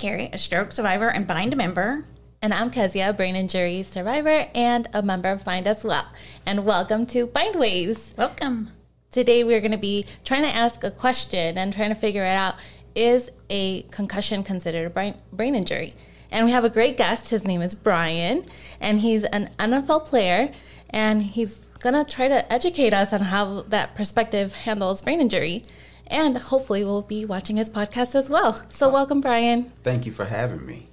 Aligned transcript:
Carrie, 0.00 0.30
a 0.32 0.38
stroke 0.38 0.72
survivor 0.72 1.10
and 1.10 1.26
bind 1.26 1.54
member. 1.58 2.06
And 2.40 2.54
I'm 2.54 2.70
Kezia, 2.70 3.10
a 3.10 3.12
brain 3.12 3.36
injury 3.36 3.82
survivor 3.82 4.46
and 4.54 4.88
a 4.94 5.02
member 5.02 5.28
of 5.28 5.44
Bind 5.44 5.68
as 5.68 5.84
well. 5.84 6.06
And 6.46 6.64
welcome 6.64 7.04
to 7.08 7.26
Bind 7.26 7.54
Waves. 7.54 8.14
Welcome. 8.16 8.70
Today 9.10 9.44
we're 9.44 9.60
going 9.60 9.72
to 9.72 9.76
be 9.76 10.06
trying 10.24 10.44
to 10.44 10.48
ask 10.48 10.82
a 10.84 10.90
question 10.90 11.58
and 11.58 11.74
trying 11.74 11.90
to 11.90 11.94
figure 11.94 12.24
it 12.24 12.34
out. 12.34 12.54
Is 12.94 13.30
a 13.50 13.82
concussion 13.90 14.42
considered 14.42 14.86
a 14.86 14.90
brain, 14.90 15.16
brain 15.34 15.54
injury? 15.54 15.92
And 16.30 16.46
we 16.46 16.52
have 16.52 16.64
a 16.64 16.70
great 16.70 16.96
guest. 16.96 17.28
His 17.28 17.44
name 17.44 17.60
is 17.60 17.74
Bryan, 17.74 18.46
and 18.80 19.00
he's 19.00 19.24
an 19.24 19.50
NFL 19.58 20.06
player, 20.06 20.50
and 20.88 21.22
he's 21.22 21.66
going 21.78 21.94
to 21.94 22.10
try 22.10 22.26
to 22.26 22.50
educate 22.50 22.94
us 22.94 23.12
on 23.12 23.20
how 23.20 23.62
that 23.68 23.94
perspective 23.94 24.54
handles 24.54 25.02
brain 25.02 25.20
injury. 25.20 25.62
And 26.10 26.36
hopefully, 26.36 26.82
we'll 26.82 27.02
be 27.02 27.24
watching 27.24 27.56
his 27.56 27.70
podcast 27.70 28.16
as 28.16 28.28
well. 28.28 28.60
So, 28.68 28.88
welcome, 28.88 29.20
Bryan. 29.20 29.70
Thank 29.84 30.06
you 30.06 30.12
for 30.12 30.24
having 30.24 30.66
me. 30.66 30.88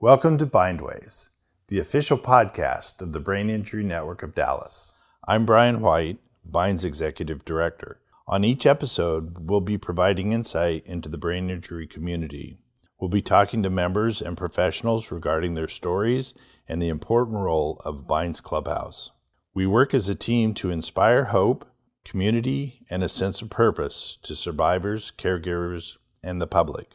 Welcome 0.00 0.38
to 0.38 0.46
Bindwaves, 0.46 1.28
the 1.68 1.78
official 1.78 2.16
podcast 2.16 3.02
of 3.02 3.12
the 3.12 3.20
Brain 3.20 3.50
Injury 3.50 3.84
Network 3.84 4.22
of 4.22 4.34
Dallas. 4.34 4.94
I'm 5.28 5.44
Brian 5.44 5.80
White, 5.80 6.18
Bind's 6.42 6.84
Executive 6.84 7.44
Director. 7.44 8.00
On 8.26 8.44
each 8.44 8.64
episode, 8.64 9.50
we'll 9.50 9.60
be 9.60 9.76
providing 9.76 10.32
insight 10.32 10.86
into 10.86 11.10
the 11.10 11.18
brain 11.18 11.50
injury 11.50 11.86
community. 11.86 12.58
We'll 12.98 13.10
be 13.10 13.22
talking 13.22 13.62
to 13.62 13.70
members 13.70 14.22
and 14.22 14.38
professionals 14.38 15.12
regarding 15.12 15.54
their 15.54 15.68
stories 15.68 16.32
and 16.66 16.80
the 16.80 16.88
important 16.88 17.40
role 17.40 17.80
of 17.84 18.06
Bind's 18.06 18.40
Clubhouse. 18.40 19.10
We 19.52 19.66
work 19.66 19.92
as 19.92 20.08
a 20.08 20.14
team 20.14 20.54
to 20.54 20.70
inspire 20.70 21.24
hope 21.24 21.66
community, 22.06 22.80
and 22.88 23.02
a 23.02 23.08
sense 23.08 23.42
of 23.42 23.50
purpose 23.50 24.16
to 24.22 24.34
survivors, 24.34 25.12
caregivers, 25.18 25.96
and 26.22 26.40
the 26.40 26.46
public. 26.46 26.88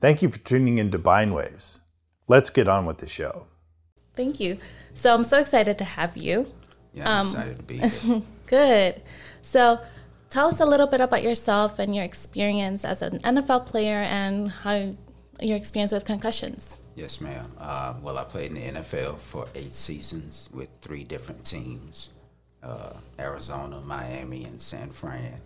Thank 0.00 0.22
you 0.22 0.30
for 0.30 0.38
tuning 0.38 0.78
in 0.78 0.90
to 0.92 0.98
Bind 0.98 1.34
Waves. 1.34 1.80
Let's 2.28 2.48
get 2.48 2.68
on 2.68 2.86
with 2.86 2.98
the 2.98 3.08
show. 3.08 3.46
Thank 4.16 4.40
you. 4.40 4.58
So 4.94 5.12
I'm 5.14 5.24
so 5.24 5.38
excited 5.38 5.78
to 5.78 5.84
have 5.84 6.16
you. 6.16 6.52
Yeah, 6.94 7.08
I'm 7.08 7.20
um, 7.20 7.26
excited 7.26 7.56
to 7.56 7.62
be 7.62 7.78
here. 7.78 8.22
good. 8.46 9.02
So 9.42 9.80
tell 10.30 10.48
us 10.48 10.60
a 10.60 10.66
little 10.66 10.86
bit 10.86 11.00
about 11.00 11.22
yourself 11.22 11.78
and 11.78 11.94
your 11.94 12.04
experience 12.04 12.84
as 12.84 13.02
an 13.02 13.18
NFL 13.20 13.66
player 13.66 13.98
and 13.98 14.50
how 14.50 14.94
your 15.40 15.56
experience 15.56 15.92
with 15.92 16.04
concussions. 16.04 16.78
Yes, 16.94 17.20
ma'am. 17.20 17.50
Uh, 17.58 17.94
well, 18.00 18.18
I 18.18 18.24
played 18.24 18.52
in 18.52 18.74
the 18.74 18.80
NFL 18.80 19.18
for 19.18 19.46
eight 19.54 19.74
seasons 19.74 20.48
with 20.52 20.68
three 20.82 21.04
different 21.04 21.44
teams 21.44 22.10
uh, 22.62 22.94
Arizona, 23.18 23.80
Miami, 23.80 24.44
and 24.44 24.60
San 24.60 24.90
Fran. 24.90 25.40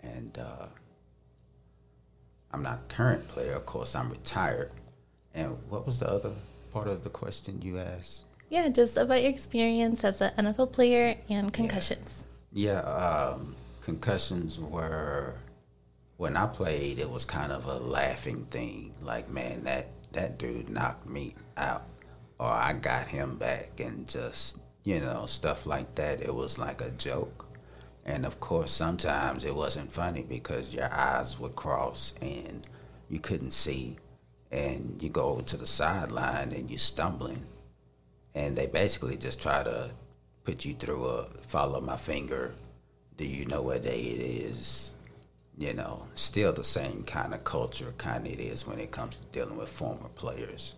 And 0.00 0.38
uh, 0.38 0.66
I'm 2.52 2.62
not 2.62 2.80
a 2.84 2.94
current 2.94 3.26
player, 3.28 3.52
of 3.54 3.66
course, 3.66 3.94
I'm 3.94 4.10
retired. 4.10 4.70
And 5.34 5.56
what 5.68 5.86
was 5.86 6.00
the 6.00 6.10
other 6.10 6.32
part 6.72 6.88
of 6.88 7.04
the 7.04 7.10
question 7.10 7.60
you 7.62 7.78
asked? 7.78 8.24
Yeah, 8.48 8.68
just 8.68 8.96
about 8.96 9.22
your 9.22 9.30
experience 9.30 10.04
as 10.04 10.20
an 10.20 10.32
NFL 10.38 10.72
player 10.72 11.16
and 11.28 11.52
concussions. 11.52 12.24
Yeah, 12.52 12.72
yeah 12.72 12.80
um, 12.80 13.56
concussions 13.82 14.60
were 14.60 15.34
when 16.16 16.36
I 16.36 16.46
played. 16.46 16.98
It 16.98 17.10
was 17.10 17.24
kind 17.24 17.52
of 17.52 17.66
a 17.66 17.76
laughing 17.78 18.46
thing. 18.46 18.94
Like, 19.02 19.28
man, 19.28 19.64
that 19.64 19.88
that 20.12 20.38
dude 20.38 20.70
knocked 20.70 21.08
me 21.08 21.34
out, 21.56 21.84
or 22.38 22.46
I 22.46 22.72
got 22.72 23.08
him 23.08 23.36
back, 23.36 23.80
and 23.80 24.08
just 24.08 24.58
you 24.86 25.00
know, 25.00 25.26
stuff 25.26 25.66
like 25.66 25.96
that. 25.96 26.22
It 26.22 26.32
was 26.32 26.60
like 26.60 26.80
a 26.80 26.92
joke. 26.92 27.44
And 28.04 28.24
of 28.24 28.38
course, 28.38 28.70
sometimes 28.70 29.42
it 29.42 29.54
wasn't 29.54 29.92
funny 29.92 30.22
because 30.22 30.72
your 30.72 30.88
eyes 30.92 31.40
would 31.40 31.56
cross 31.56 32.14
and 32.22 32.64
you 33.08 33.18
couldn't 33.18 33.50
see. 33.50 33.96
And 34.52 35.02
you 35.02 35.10
go 35.10 35.24
over 35.24 35.42
to 35.42 35.56
the 35.56 35.66
sideline 35.66 36.52
and 36.52 36.70
you're 36.70 36.78
stumbling. 36.78 37.44
And 38.32 38.54
they 38.54 38.68
basically 38.68 39.16
just 39.16 39.42
try 39.42 39.64
to 39.64 39.90
put 40.44 40.64
you 40.64 40.74
through 40.74 41.04
a 41.04 41.24
follow 41.40 41.80
my 41.80 41.96
finger. 41.96 42.54
Do 43.16 43.26
you 43.26 43.44
know 43.44 43.62
what 43.62 43.82
day 43.82 43.98
it 43.98 44.20
is? 44.20 44.94
You 45.58 45.74
know, 45.74 46.06
still 46.14 46.52
the 46.52 46.62
same 46.62 47.02
kind 47.02 47.34
of 47.34 47.42
culture, 47.42 47.92
kind 47.98 48.24
of 48.24 48.32
it 48.32 48.38
is 48.38 48.68
when 48.68 48.78
it 48.78 48.92
comes 48.92 49.16
to 49.16 49.26
dealing 49.32 49.56
with 49.56 49.68
former 49.68 50.10
players. 50.14 50.76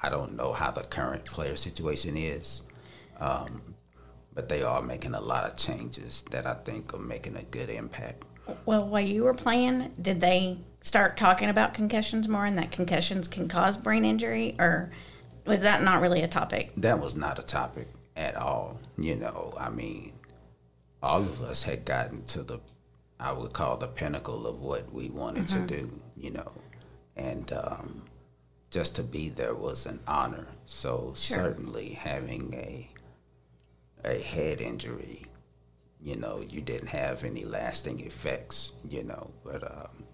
I 0.00 0.10
don't 0.10 0.36
know 0.36 0.52
how 0.52 0.70
the 0.70 0.82
current 0.82 1.24
player 1.24 1.56
situation 1.56 2.16
is 2.16 2.62
um, 3.20 3.74
but 4.34 4.48
they 4.48 4.62
are 4.62 4.82
making 4.82 5.14
a 5.14 5.20
lot 5.20 5.44
of 5.44 5.56
changes 5.56 6.24
that 6.30 6.46
I 6.46 6.54
think 6.54 6.94
are 6.94 6.98
making 6.98 7.36
a 7.36 7.42
good 7.42 7.70
impact. 7.70 8.24
Well, 8.64 8.86
while 8.86 9.04
you 9.04 9.24
were 9.24 9.34
playing, 9.34 9.92
did 10.00 10.20
they 10.20 10.58
start 10.80 11.16
talking 11.16 11.48
about 11.48 11.74
concussions 11.74 12.28
more 12.28 12.46
and 12.46 12.56
that 12.58 12.70
concussions 12.70 13.26
can 13.26 13.48
cause 13.48 13.76
brain 13.76 14.04
injury, 14.04 14.54
or 14.58 14.92
was 15.44 15.62
that 15.62 15.82
not 15.82 16.00
really 16.00 16.22
a 16.22 16.28
topic? 16.28 16.72
That 16.76 17.00
was 17.00 17.16
not 17.16 17.38
a 17.38 17.42
topic 17.42 17.88
at 18.16 18.36
all. 18.36 18.78
You 18.96 19.16
know, 19.16 19.52
I 19.58 19.70
mean, 19.70 20.12
all 21.02 21.20
of 21.20 21.42
us 21.42 21.62
had 21.64 21.84
gotten 21.84 22.24
to 22.26 22.42
the, 22.42 22.60
I 23.18 23.32
would 23.32 23.52
call 23.52 23.76
the 23.76 23.88
pinnacle 23.88 24.46
of 24.46 24.60
what 24.60 24.92
we 24.92 25.10
wanted 25.10 25.46
mm-hmm. 25.46 25.66
to 25.66 25.76
do, 25.78 26.00
you 26.16 26.30
know, 26.30 26.52
and 27.16 27.52
um, 27.52 28.02
just 28.70 28.94
to 28.96 29.02
be 29.02 29.28
there 29.28 29.54
was 29.54 29.86
an 29.86 30.00
honor. 30.06 30.46
So 30.66 31.14
sure. 31.16 31.36
certainly 31.38 31.90
having 31.90 32.54
a 32.54 32.88
a 34.06 34.22
head 34.22 34.60
injury, 34.60 35.26
you 36.00 36.16
know, 36.16 36.40
you 36.48 36.60
didn't 36.60 36.88
have 36.88 37.24
any 37.24 37.44
lasting 37.44 38.00
effects, 38.00 38.72
you 38.88 39.02
know. 39.02 39.30
But 39.44 39.64
um, 39.64 40.04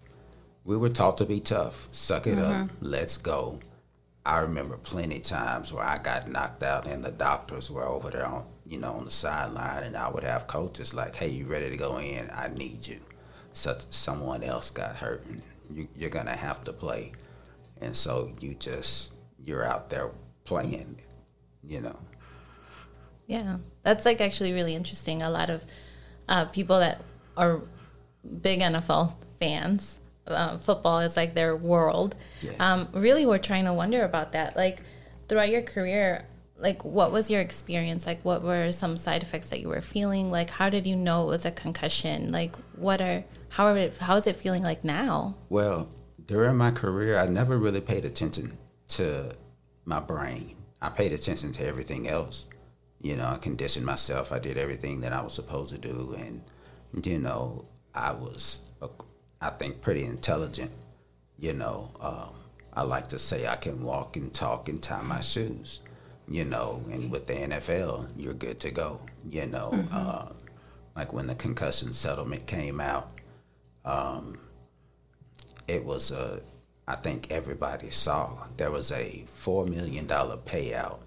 we 0.64 0.76
were 0.76 0.88
taught 0.88 1.18
to 1.18 1.24
be 1.24 1.40
tough, 1.40 1.88
suck 1.90 2.26
it 2.26 2.38
mm-hmm. 2.38 2.64
up, 2.64 2.70
let's 2.80 3.16
go. 3.16 3.58
I 4.24 4.40
remember 4.40 4.76
plenty 4.76 5.18
times 5.18 5.72
where 5.72 5.84
I 5.84 5.98
got 5.98 6.28
knocked 6.28 6.62
out 6.62 6.86
and 6.86 7.04
the 7.04 7.10
doctors 7.10 7.70
were 7.70 7.84
over 7.84 8.10
there 8.10 8.26
on, 8.26 8.46
you 8.64 8.78
know, 8.78 8.92
on 8.92 9.04
the 9.04 9.10
sideline, 9.10 9.82
and 9.82 9.96
I 9.96 10.08
would 10.08 10.22
have 10.22 10.46
coaches 10.46 10.94
like, 10.94 11.16
"Hey, 11.16 11.28
you 11.28 11.46
ready 11.46 11.68
to 11.70 11.76
go 11.76 11.98
in? 11.98 12.30
I 12.32 12.48
need 12.48 12.86
you." 12.86 13.00
Such 13.52 13.84
someone 13.90 14.44
else 14.44 14.70
got 14.70 14.96
hurt, 14.96 15.24
and 15.26 15.42
you, 15.68 15.88
you're 15.96 16.08
gonna 16.08 16.36
have 16.36 16.62
to 16.64 16.72
play, 16.72 17.12
and 17.80 17.96
so 17.96 18.32
you 18.40 18.54
just 18.54 19.12
you're 19.44 19.64
out 19.64 19.90
there 19.90 20.12
playing, 20.44 21.00
you 21.66 21.80
know. 21.80 21.98
Yeah, 23.26 23.58
that's 23.82 24.04
like 24.04 24.20
actually 24.20 24.52
really 24.52 24.74
interesting. 24.74 25.22
A 25.22 25.30
lot 25.30 25.50
of 25.50 25.64
uh, 26.28 26.46
people 26.46 26.78
that 26.78 27.00
are 27.36 27.60
big 28.40 28.60
NFL 28.60 29.14
fans, 29.38 29.98
uh, 30.26 30.58
football 30.58 31.00
is 31.00 31.16
like 31.16 31.34
their 31.34 31.56
world. 31.56 32.14
Yeah. 32.40 32.52
Um, 32.60 32.88
really, 32.92 33.26
we're 33.26 33.38
trying 33.38 33.64
to 33.64 33.72
wonder 33.72 34.04
about 34.04 34.32
that. 34.32 34.56
Like 34.56 34.82
throughout 35.28 35.50
your 35.50 35.62
career, 35.62 36.24
like 36.56 36.84
what 36.84 37.10
was 37.10 37.28
your 37.28 37.40
experience? 37.40 38.06
Like 38.06 38.24
what 38.24 38.42
were 38.42 38.70
some 38.72 38.96
side 38.96 39.22
effects 39.22 39.50
that 39.50 39.60
you 39.60 39.68
were 39.68 39.80
feeling? 39.80 40.30
Like 40.30 40.50
how 40.50 40.70
did 40.70 40.86
you 40.86 40.96
know 40.96 41.24
it 41.24 41.28
was 41.28 41.44
a 41.44 41.50
concussion? 41.50 42.30
Like 42.30 42.54
what 42.76 43.00
are 43.00 43.24
how 43.50 43.66
are 43.66 43.76
it, 43.76 43.96
how 43.98 44.16
is 44.16 44.26
it 44.26 44.36
feeling 44.36 44.62
like 44.62 44.84
now? 44.84 45.36
Well, 45.48 45.88
during 46.24 46.56
my 46.56 46.70
career, 46.70 47.18
I 47.18 47.26
never 47.26 47.58
really 47.58 47.80
paid 47.80 48.04
attention 48.04 48.56
to 48.88 49.34
my 49.84 50.00
brain. 50.00 50.54
I 50.80 50.88
paid 50.88 51.12
attention 51.12 51.52
to 51.52 51.66
everything 51.66 52.08
else 52.08 52.46
you 53.02 53.16
know, 53.16 53.26
I 53.26 53.36
conditioned 53.38 53.84
myself. 53.84 54.30
I 54.30 54.38
did 54.38 54.56
everything 54.56 55.00
that 55.00 55.12
I 55.12 55.22
was 55.22 55.34
supposed 55.34 55.74
to 55.74 55.78
do, 55.78 56.16
and 56.16 56.42
you 57.04 57.18
know, 57.18 57.64
I 57.94 58.12
was, 58.12 58.60
I 59.40 59.50
think, 59.50 59.80
pretty 59.80 60.04
intelligent. 60.04 60.70
You 61.38 61.52
know, 61.52 61.90
um, 62.00 62.30
I 62.72 62.82
like 62.82 63.08
to 63.08 63.18
say 63.18 63.46
I 63.48 63.56
can 63.56 63.82
walk 63.82 64.16
and 64.16 64.32
talk 64.32 64.68
and 64.68 64.80
tie 64.80 65.02
my 65.02 65.20
shoes. 65.20 65.80
You 66.28 66.44
know, 66.44 66.82
and 66.90 67.10
with 67.10 67.26
the 67.26 67.34
NFL, 67.34 68.08
you're 68.16 68.34
good 68.34 68.60
to 68.60 68.70
go. 68.70 69.00
You 69.28 69.46
know, 69.46 69.70
mm-hmm. 69.72 69.88
uh, 69.90 70.28
like 70.94 71.12
when 71.12 71.26
the 71.26 71.34
concussion 71.34 71.92
settlement 71.92 72.46
came 72.46 72.80
out, 72.80 73.10
um, 73.84 74.38
it 75.66 75.84
was 75.84 76.12
a. 76.12 76.40
I 76.86 76.94
think 76.96 77.30
everybody 77.30 77.90
saw 77.90 78.46
there 78.56 78.70
was 78.70 78.92
a 78.92 79.24
four 79.34 79.66
million 79.66 80.06
dollar 80.06 80.36
payout 80.36 81.00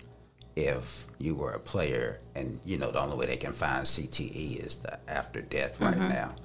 if 0.55 1.05
you 1.19 1.35
were 1.35 1.51
a 1.51 1.59
player 1.59 2.19
and 2.33 2.59
you 2.65 2.77
know 2.77 2.91
the 2.91 3.01
only 3.01 3.17
way 3.17 3.25
they 3.25 3.37
can 3.37 3.53
find 3.53 3.85
CTE 3.85 4.65
is 4.65 4.77
the 4.77 4.97
after 5.09 5.41
death 5.41 5.79
right 5.79 5.95
mm-hmm. 5.95 6.09
now. 6.09 6.35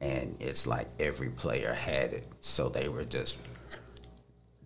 And 0.00 0.36
it's 0.40 0.66
like 0.66 0.88
every 0.98 1.30
player 1.30 1.72
had 1.72 2.12
it. 2.12 2.26
So 2.40 2.68
they 2.68 2.88
were 2.88 3.04
just 3.04 3.38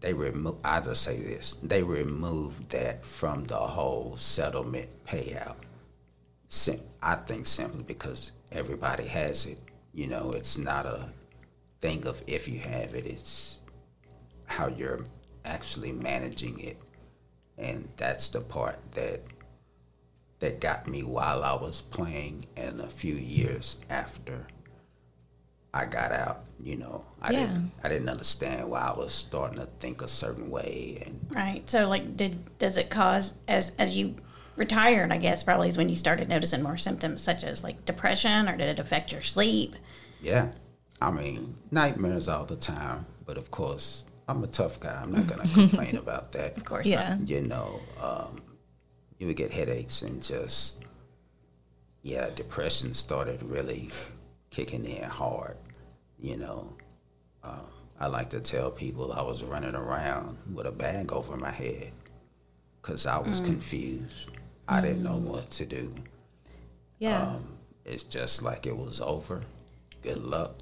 they 0.01 0.15
removed 0.15 0.59
I 0.65 0.81
just 0.81 1.03
say 1.03 1.19
this 1.19 1.57
they 1.63 1.83
removed 1.83 2.71
that 2.71 3.05
from 3.05 3.45
the 3.45 3.57
whole 3.57 4.17
settlement 4.17 4.89
payout. 5.07 5.57
Sim- 6.49 6.81
I 7.03 7.17
think 7.17 7.47
simply 7.47 7.83
because 7.83 8.33
everybody 8.53 9.05
has 9.05 9.45
it. 9.47 9.59
You 9.93 10.07
know 10.07 10.31
it's 10.31 10.57
not 10.57 10.87
a 10.87 11.11
thing 11.81 12.07
of 12.07 12.23
if 12.27 12.49
you 12.49 12.59
have 12.59 12.95
it 12.95 13.07
it's 13.07 13.59
how 14.47 14.67
you're 14.67 15.05
actually 15.45 15.93
managing 15.93 16.59
it 16.59 16.77
and 17.59 17.89
that's 17.97 18.29
the 18.29 18.41
part 18.41 18.79
that 18.93 19.23
that 20.41 20.61
got 20.61 20.87
me 20.89 21.03
while 21.03 21.43
I 21.45 21.55
was 21.55 21.81
playing 21.81 22.47
and 22.57 22.81
a 22.81 22.89
few 22.89 23.15
years 23.15 23.77
after 23.91 24.47
I 25.73 25.87
got 25.87 26.13
out. 26.13 26.45
You 26.63 26.77
know, 26.77 27.07
I 27.23 27.33
Yeah. 27.33 27.33
didn't 27.33 27.71
I 27.83 27.89
didn't 27.89 28.09
understand 28.11 28.69
why 28.71 28.81
I 28.81 28.93
was 28.97 29.15
starting 29.15 29.59
to 29.61 29.67
think 29.81 30.03
a 30.03 30.09
certain 30.09 30.51
way, 30.51 31.03
and 31.07 31.21
Right. 31.31 31.69
So, 31.71 31.89
like, 31.89 32.17
did 32.17 32.59
does 32.59 32.77
it 32.77 32.91
cause 32.91 33.35
as 33.47 33.73
as 33.79 33.91
you 33.91 34.17
retired? 34.57 35.13
I 35.13 35.19
guess 35.19 35.43
probably 35.45 35.69
is 35.69 35.77
when 35.77 35.89
you 35.89 35.97
started 35.97 36.29
noticing 36.29 36.63
more 36.63 36.77
symptoms 36.77 37.23
such 37.23 37.45
as 37.45 37.63
like 37.65 37.85
depression, 37.85 38.49
or 38.49 38.57
did 38.57 38.69
it 38.69 38.79
affect 38.79 39.13
your 39.13 39.23
sleep? 39.23 39.77
yeah, 40.21 40.53
I 41.01 41.11
mean 41.11 41.57
nightmares 41.71 42.29
all 42.29 42.45
the 42.45 42.57
time. 42.57 43.07
But 43.25 43.37
of 43.39 43.51
course, 43.51 44.05
I'm 44.29 44.45
a 44.45 44.47
tough 44.47 44.79
guy. 44.79 45.01
I'm 45.03 45.11
not 45.13 45.27
gonna 45.27 45.49
complain 45.49 45.97
about 46.05 46.33
that. 46.33 46.57
Of 46.57 46.65
course, 46.65 46.87
Yeah. 46.87 47.17
not. 47.17 47.29
you 47.29 47.41
know, 47.43 47.81
um, 48.01 48.43
you 49.19 49.27
would 49.27 49.37
get 49.37 49.51
headaches 49.51 50.03
and 50.03 50.23
just, 50.23 50.85
yeah, 52.03 52.29
depression 52.35 52.93
started 52.95 53.43
really 53.43 53.91
kicking 54.51 54.85
in 54.85 55.03
hard. 55.03 55.57
You 56.21 56.37
know, 56.37 56.77
um, 57.43 57.67
I 57.99 58.07
like 58.09 58.31
to 58.31 58.41
tell 58.41 58.71
people 58.71 59.13
I 59.13 59.23
was 59.23 59.43
running 59.43 59.75
around 59.75 60.37
with 60.53 60.67
a 60.67 60.73
bag 60.73 61.13
over 61.13 61.37
my 61.37 61.51
head 61.51 61.93
because 62.83 63.07
I 63.07 63.19
was 63.19 63.41
confused. 63.41 64.31
I 64.69 64.81
didn't 64.83 65.03
know 65.03 65.17
what 65.17 65.51
to 65.53 65.65
do. 65.67 65.95
Yeah. 66.99 67.23
Um, 67.23 67.57
it's 67.85 68.03
just 68.03 68.43
like 68.43 68.67
it 68.67 68.77
was 68.77 69.01
over. 69.01 69.43
Good 70.03 70.19
luck. 70.19 70.57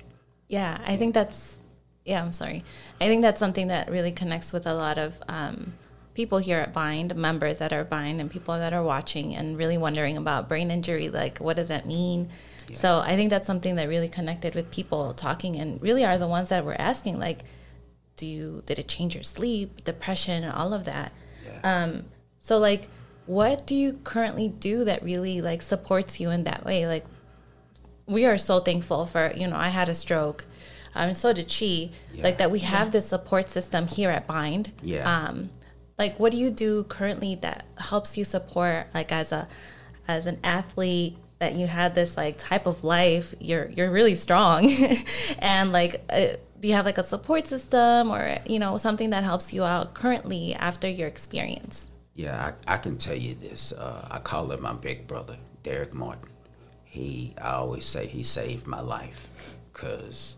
Yeah, 0.48 0.78
I 0.86 0.96
think 0.96 1.14
that's. 1.14 1.58
Yeah, 2.06 2.22
I'm 2.22 2.32
sorry. 2.32 2.64
I 3.00 3.08
think 3.08 3.20
that's 3.20 3.38
something 3.38 3.66
that 3.66 3.90
really 3.90 4.12
connects 4.12 4.52
with 4.52 4.66
a 4.66 4.74
lot 4.74 4.96
of 4.96 5.20
um, 5.28 5.74
people 6.14 6.38
here 6.38 6.60
at 6.60 6.72
Bind, 6.72 7.14
members 7.14 7.58
that 7.58 7.72
are 7.72 7.84
Bind, 7.84 8.20
and 8.20 8.30
people 8.30 8.54
that 8.54 8.72
are 8.72 8.82
watching 8.82 9.34
and 9.34 9.58
really 9.58 9.76
wondering 9.76 10.16
about 10.16 10.48
brain 10.48 10.70
injury. 10.70 11.08
Like, 11.10 11.38
what 11.38 11.56
does 11.56 11.68
that 11.68 11.86
mean? 11.86 12.30
So 12.72 12.98
I 12.98 13.14
think 13.14 13.30
that's 13.30 13.46
something 13.46 13.76
that 13.76 13.88
really 13.88 14.08
connected 14.08 14.54
with 14.54 14.72
people 14.72 15.12
talking, 15.14 15.56
and 15.56 15.80
really 15.82 16.04
are 16.04 16.18
the 16.18 16.26
ones 16.26 16.48
that 16.48 16.64
were 16.64 16.80
asking, 16.80 17.18
like, 17.18 17.44
do 18.16 18.26
you 18.26 18.62
did 18.66 18.78
it 18.78 18.88
change 18.88 19.14
your 19.14 19.22
sleep, 19.22 19.84
depression, 19.84 20.42
and 20.42 20.52
all 20.52 20.72
of 20.72 20.84
that? 20.84 21.12
Yeah. 21.44 21.84
Um, 21.84 22.04
so 22.38 22.58
like, 22.58 22.88
what 23.26 23.66
do 23.66 23.74
you 23.74 23.94
currently 24.04 24.48
do 24.48 24.84
that 24.84 25.02
really 25.02 25.40
like 25.40 25.62
supports 25.62 26.18
you 26.20 26.30
in 26.30 26.44
that 26.44 26.64
way? 26.64 26.86
Like, 26.86 27.04
we 28.06 28.24
are 28.24 28.38
so 28.38 28.60
thankful 28.60 29.06
for 29.06 29.32
you 29.36 29.46
know 29.46 29.56
I 29.56 29.68
had 29.68 29.88
a 29.88 29.94
stroke, 29.94 30.44
um, 30.96 31.08
and 31.08 31.18
so 31.18 31.32
did 31.32 31.50
she. 31.50 31.92
Yeah. 32.12 32.24
Like 32.24 32.38
that 32.38 32.50
we 32.50 32.60
have 32.60 32.92
this 32.92 33.06
support 33.06 33.48
system 33.48 33.86
here 33.86 34.10
at 34.10 34.26
Bind. 34.26 34.72
Yeah. 34.82 35.10
Um, 35.10 35.50
like 35.98 36.18
what 36.18 36.32
do 36.32 36.38
you 36.38 36.50
do 36.50 36.84
currently 36.84 37.34
that 37.36 37.64
helps 37.78 38.18
you 38.18 38.24
support 38.24 38.86
like 38.94 39.12
as 39.12 39.32
a 39.32 39.48
as 40.08 40.26
an 40.26 40.38
athlete 40.44 41.16
that 41.38 41.54
you 41.54 41.66
had 41.66 41.94
this 41.94 42.16
like 42.16 42.36
type 42.36 42.66
of 42.66 42.84
life 42.84 43.34
you're 43.40 43.68
you're 43.70 43.90
really 43.90 44.14
strong 44.14 44.70
and 45.38 45.72
like 45.72 46.02
uh, 46.10 46.26
do 46.60 46.68
you 46.68 46.74
have 46.74 46.84
like 46.84 46.98
a 46.98 47.04
support 47.04 47.46
system 47.46 48.10
or 48.10 48.36
you 48.46 48.58
know 48.58 48.76
something 48.76 49.10
that 49.10 49.24
helps 49.24 49.54
you 49.54 49.64
out 49.64 49.94
currently 49.94 50.54
after 50.54 50.88
your 50.88 51.08
experience 51.08 51.90
Yeah, 52.16 52.52
I, 52.66 52.74
I 52.74 52.78
can 52.78 52.96
tell 52.96 53.14
you 53.14 53.34
this. 53.34 53.72
Uh, 53.72 54.08
I 54.10 54.18
call 54.20 54.50
him 54.50 54.62
my 54.62 54.72
big 54.72 55.06
brother, 55.06 55.36
Derek 55.62 55.92
Martin. 55.92 56.30
He, 56.84 57.34
I 57.40 57.52
always 57.52 57.84
say 57.84 58.06
he 58.06 58.22
saved 58.22 58.66
my 58.66 58.80
life 58.80 59.28
because 59.72 60.36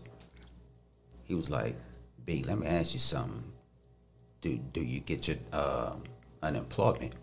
he 1.29 1.35
was 1.35 1.49
like, 1.51 1.75
B, 2.25 2.43
let 2.45 2.57
me 2.57 2.65
ask 2.65 2.95
you 2.95 2.99
something. 2.99 3.43
Do, 4.41 4.57
do 4.57 4.81
you 4.81 4.99
get 4.99 5.27
your 5.27 5.37
uh, 5.53 5.93
unemployment? 6.41 7.15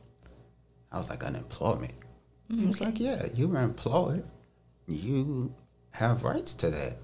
I 0.93 0.99
was 0.99 1.11
like, 1.11 1.25
unemployment? 1.25 1.95
He 2.49 2.65
was 2.65 2.81
like, 2.81 3.01
yeah, 3.01 3.27
you 3.35 3.49
were 3.49 3.61
employed. 3.61 4.25
You 4.87 5.53
have 5.91 6.23
rights 6.23 6.55
to 6.55 6.71
that. 6.71 6.99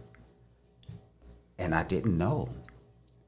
And 1.58 1.74
I 1.74 1.82
didn't 1.82 2.16
know. 2.16 2.48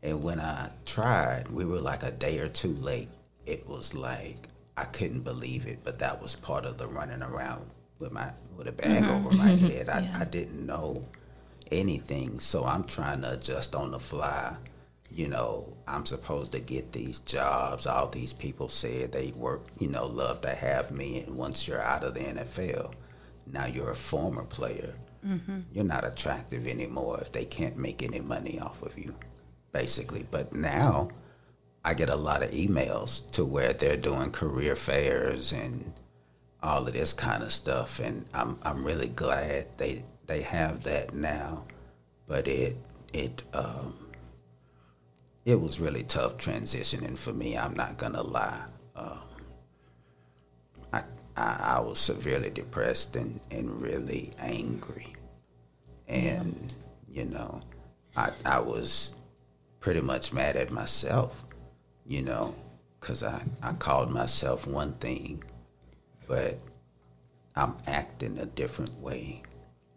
And 0.05 0.23
when 0.23 0.39
I 0.39 0.71
tried, 0.87 1.49
we 1.49 1.65
were 1.65 1.81
like 1.81 2.05
a 2.05 2.13
day 2.13 2.39
or 2.39 2.49
two 2.49 2.75
late. 2.75 3.09
It 3.47 3.69
was 3.69 3.93
like 3.93 4.49
I 4.77 4.85
couldn't 4.85 5.23
believe 5.23 5.67
it, 5.67 5.81
but 5.83 5.99
that 5.99 6.23
was 6.23 6.37
part 6.37 6.65
of 6.65 6.79
the 6.79 6.87
running 6.87 7.23
around 7.23 7.67
with 7.99 8.13
my 8.13 8.31
with 8.57 8.69
a 8.69 8.73
bag 8.73 9.03
over 9.05 9.33
my 9.33 9.49
head. 9.49 9.89
I, 9.89 10.01
Yeah. 10.01 10.17
I 10.21 10.25
didn't 10.25 10.65
know 10.65 11.05
anything, 11.71 12.41
so 12.41 12.65
I'm 12.65 12.85
trying 12.85 13.23
to 13.23 13.33
adjust 13.33 13.75
on 13.75 13.91
the 13.91 13.99
fly. 13.99 14.57
You 15.11 15.29
know, 15.29 15.77
I'm 15.87 16.07
supposed 16.07 16.53
to 16.53 16.61
get 16.61 16.93
these 16.93 17.21
jobs. 17.21 17.87
All 17.87 18.09
these 18.09 18.33
people 18.33 18.69
said 18.69 19.13
they 19.13 19.33
work, 19.37 19.69
you 19.79 19.89
know, 19.89 20.07
love 20.07 20.41
to 20.43 20.51
have 20.51 20.91
me. 20.91 21.23
And 21.23 21.37
once 21.37 21.69
you're 21.69 21.81
out 21.81 22.03
of 22.03 22.15
the 22.15 22.21
NFL, 22.21 22.95
now 23.47 23.67
you're 23.67 23.93
a 23.93 23.97
former 23.97 24.45
player. 24.45 24.95
Mm-hmm. 25.25 25.61
You're 25.73 25.85
not 25.85 26.05
attractive 26.05 26.67
anymore 26.67 27.19
if 27.21 27.33
they 27.33 27.45
can't 27.45 27.77
make 27.77 28.03
any 28.03 28.21
money 28.21 28.59
off 28.59 28.83
of 28.83 28.99
you, 28.99 29.15
basically. 29.73 30.27
But 30.31 30.53
now 30.53 31.11
I 31.85 31.95
get 31.95 32.09
a 32.09 32.17
lot 32.17 32.43
of 32.43 32.51
emails 32.51 33.31
to 33.33 33.45
where 33.45 33.73
they're 33.73 33.97
doing 33.97 34.31
career 34.31 34.75
fairs 34.75 35.53
and 35.53 35.93
all 36.65 36.87
of 36.87 36.95
this 36.95 37.13
kind 37.13 37.43
of 37.43 37.53
stuff, 37.53 38.01
and 38.01 38.25
I'm 38.33 38.59
I'm 38.63 38.85
really 38.85 39.09
glad 39.09 39.67
they 39.77 40.03
they 40.27 40.43
have 40.43 40.83
that 40.85 41.15
now. 41.15 41.65
But 42.27 42.49
it 42.49 42.77
it 43.13 43.43
um, 43.53 43.95
it 45.45 45.61
was 45.61 45.79
really 45.81 46.03
tough 46.03 46.39
transitioning 46.39 47.17
for 47.17 47.33
me. 47.33 47.57
I'm 47.57 47.75
not 47.75 47.99
gonna 47.99 48.23
lie. 48.23 48.63
Um, 48.97 49.19
I, 50.93 51.03
I 51.37 51.77
I 51.77 51.81
was 51.81 51.99
severely 51.99 52.51
depressed 52.51 53.17
and, 53.17 53.41
and 53.51 53.81
really 53.81 54.33
angry, 54.39 55.15
and 56.09 56.73
you 57.09 57.25
know, 57.27 57.61
I 58.17 58.31
I 58.45 58.61
was 58.61 59.15
pretty 59.81 60.01
much 60.01 60.33
mad 60.33 60.57
at 60.57 60.71
myself, 60.71 61.45
you 62.07 62.23
know, 62.23 62.55
because 63.01 63.23
I 63.23 63.43
I 63.63 63.75
called 63.75 64.11
myself 64.11 64.67
one 64.67 64.95
thing, 64.95 65.45
but 66.27 66.59
I'm 67.55 67.77
acting 67.87 68.39
a 68.39 68.47
different 68.47 68.99
way, 68.99 69.43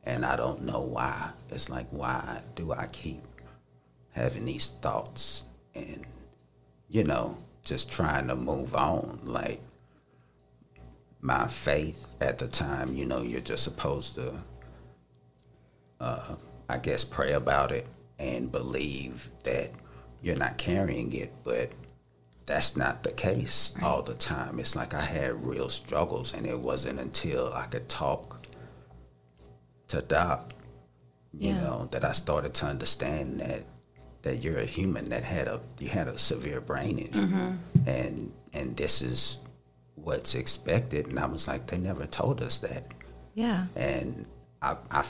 and 0.07 0.25
I 0.25 0.37
don't 0.37 0.63
know 0.63 0.79
why. 0.79 1.31
It's 1.49 1.69
like 1.69 1.87
why 1.91 2.41
do 2.55 2.71
I 2.71 2.87
keep 2.87 3.21
having 4.11 4.45
these 4.45 4.69
thoughts 4.81 5.43
and 5.75 6.07
you 6.89 7.03
know 7.03 7.37
just 7.63 7.91
trying 7.91 8.27
to 8.29 8.35
move 8.35 8.73
on? 8.73 9.19
Like 9.23 9.61
my 11.19 11.45
faith 11.47 12.15
at 12.21 12.39
the 12.39 12.47
time 12.47 12.95
you 12.95 13.05
know 13.05 13.21
you're 13.21 13.41
just 13.41 13.63
supposed 13.63 14.13
to 14.15 14.31
uh, 15.99 16.35
i 16.69 16.77
guess 16.77 17.03
pray 17.03 17.33
about 17.33 17.71
it 17.71 17.87
and 18.19 18.51
believe 18.51 19.27
that 19.43 19.71
you're 20.21 20.35
not 20.35 20.57
carrying 20.57 21.11
it. 21.13 21.33
But 21.43 21.71
that's 22.45 22.77
not 22.77 23.03
the 23.03 23.11
case 23.11 23.73
all 23.83 24.01
the 24.01 24.13
time. 24.13 24.59
It's 24.59 24.75
like 24.75 24.93
i 24.93 25.01
had 25.01 25.43
real 25.43 25.69
struggles 25.69 26.33
and 26.33 26.45
it 26.45 26.59
wasn't 26.59 26.99
until 26.99 27.51
i 27.53 27.65
could 27.65 27.89
talk 27.89 28.36
to 29.89 29.99
adopt. 29.99 30.53
you 31.39 31.49
Yeah. 31.51 31.61
know 31.61 31.87
that 31.91 32.03
i 32.05 32.13
started 32.13 32.53
to 32.55 32.65
understand 32.65 33.39
that 33.41 33.63
that 34.23 34.37
you're 34.43 34.57
a 34.57 34.65
human 34.65 35.09
that 35.09 35.23
had 35.23 35.47
a 35.47 35.59
you 35.79 35.89
had 35.89 36.07
a 36.07 36.17
severe 36.17 36.61
brain 36.61 36.97
injury 36.99 37.53
and 37.85 38.31
and 38.53 38.75
this 38.77 39.01
is 39.01 39.37
what's 39.95 40.33
expected 40.35 41.07
and 41.07 41.19
i 41.19 41.25
was 41.25 41.47
like 41.47 41.67
they 41.67 41.77
never 41.77 42.05
told 42.07 42.41
us 42.41 42.57
that 42.59 42.83
yeah 43.35 43.65
and 43.75 44.25
I, 44.61 44.77
I 44.89 45.03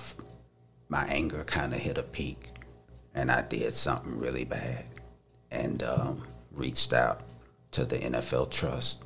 my 0.90 1.04
anger 1.06 1.44
kind 1.46 1.74
of 1.74 1.80
hit 1.80 1.98
a 1.98 2.04
peak, 2.04 2.50
and 3.14 3.30
I 3.32 3.42
did 3.42 3.74
something 3.74 4.18
really 4.18 4.44
bad, 4.46 4.86
and 5.52 5.82
um, 5.84 6.24
reached 6.52 6.92
out 6.94 7.22
to 7.72 7.84
the 7.86 7.98
NFL 7.98 8.52
Trust, 8.52 9.04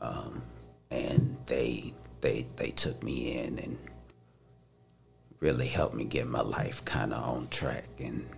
um, 0.00 0.42
and 0.90 1.36
they 1.46 1.92
they 2.20 2.46
they 2.56 2.70
took 2.70 3.02
me 3.02 3.38
in 3.38 3.58
and 3.58 3.78
really 5.40 5.68
helped 5.68 5.94
me 5.94 6.04
get 6.04 6.26
my 6.26 6.42
life 6.42 6.84
kind 6.84 7.12
of 7.12 7.22
on 7.22 7.48
track, 7.48 7.88
and 7.98 8.28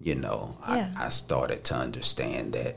you 0.00 0.14
know 0.14 0.56
Yeah. 0.68 0.92
I, 0.96 1.06
I 1.06 1.08
started 1.10 1.64
to 1.64 1.74
understand 1.74 2.52
that 2.54 2.76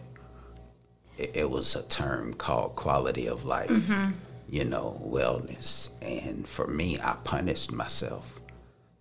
it, 1.17 1.31
it 1.33 1.49
was 1.49 1.75
a 1.75 1.83
term 1.83 2.33
called 2.33 2.75
quality 2.75 3.27
of 3.27 3.45
life, 3.45 3.69
mm-hmm. 3.69 4.11
you 4.49 4.65
know, 4.65 5.01
wellness. 5.05 5.89
And 6.01 6.47
for 6.47 6.67
me, 6.67 6.99
I 6.99 7.15
punished 7.23 7.71
myself. 7.71 8.39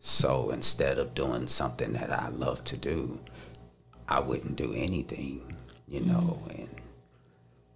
So 0.00 0.50
instead 0.50 0.98
of 0.98 1.14
doing 1.14 1.46
something 1.46 1.92
that 1.92 2.12
I 2.12 2.28
love 2.28 2.64
to 2.64 2.76
do, 2.76 3.20
I 4.08 4.20
wouldn't 4.20 4.56
do 4.56 4.72
anything, 4.74 5.56
you 5.86 6.00
know. 6.00 6.40
Mm-hmm. 6.44 6.60
And 6.62 6.68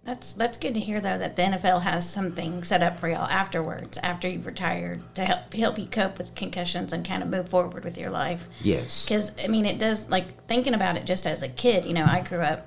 That's 0.07 0.31
that's 0.31 0.57
good 0.57 0.73
to 0.75 0.79
hear 0.79 1.01
though 1.01 1.17
that 1.17 1.35
the 1.35 1.41
NFL 1.41 1.81
has 1.81 2.09
something 2.09 2.63
set 2.63 2.81
up 2.81 2.97
for 2.97 3.09
y'all 3.09 3.27
afterwards, 3.27 3.97
after 4.01 4.29
you've 4.29 4.45
retired, 4.45 5.01
to 5.15 5.25
help 5.25 5.53
help 5.53 5.77
you 5.77 5.85
cope 5.85 6.17
with 6.17 6.33
concussions 6.33 6.93
and 6.93 7.05
kind 7.05 7.21
of 7.21 7.27
move 7.27 7.49
forward 7.49 7.83
with 7.83 7.97
your 7.97 8.09
life. 8.09 8.47
yes, 8.61 9.05
Because 9.05 9.33
I 9.43 9.47
mean, 9.47 9.65
it 9.65 9.79
does 9.79 10.07
like 10.09 10.47
thinking 10.47 10.73
about 10.73 10.95
it 10.95 11.03
just 11.03 11.27
as 11.27 11.43
a 11.43 11.49
kid. 11.49 11.85
You 11.85 11.93
know, 11.93 12.05
I 12.05 12.21
grew 12.21 12.39
up 12.39 12.65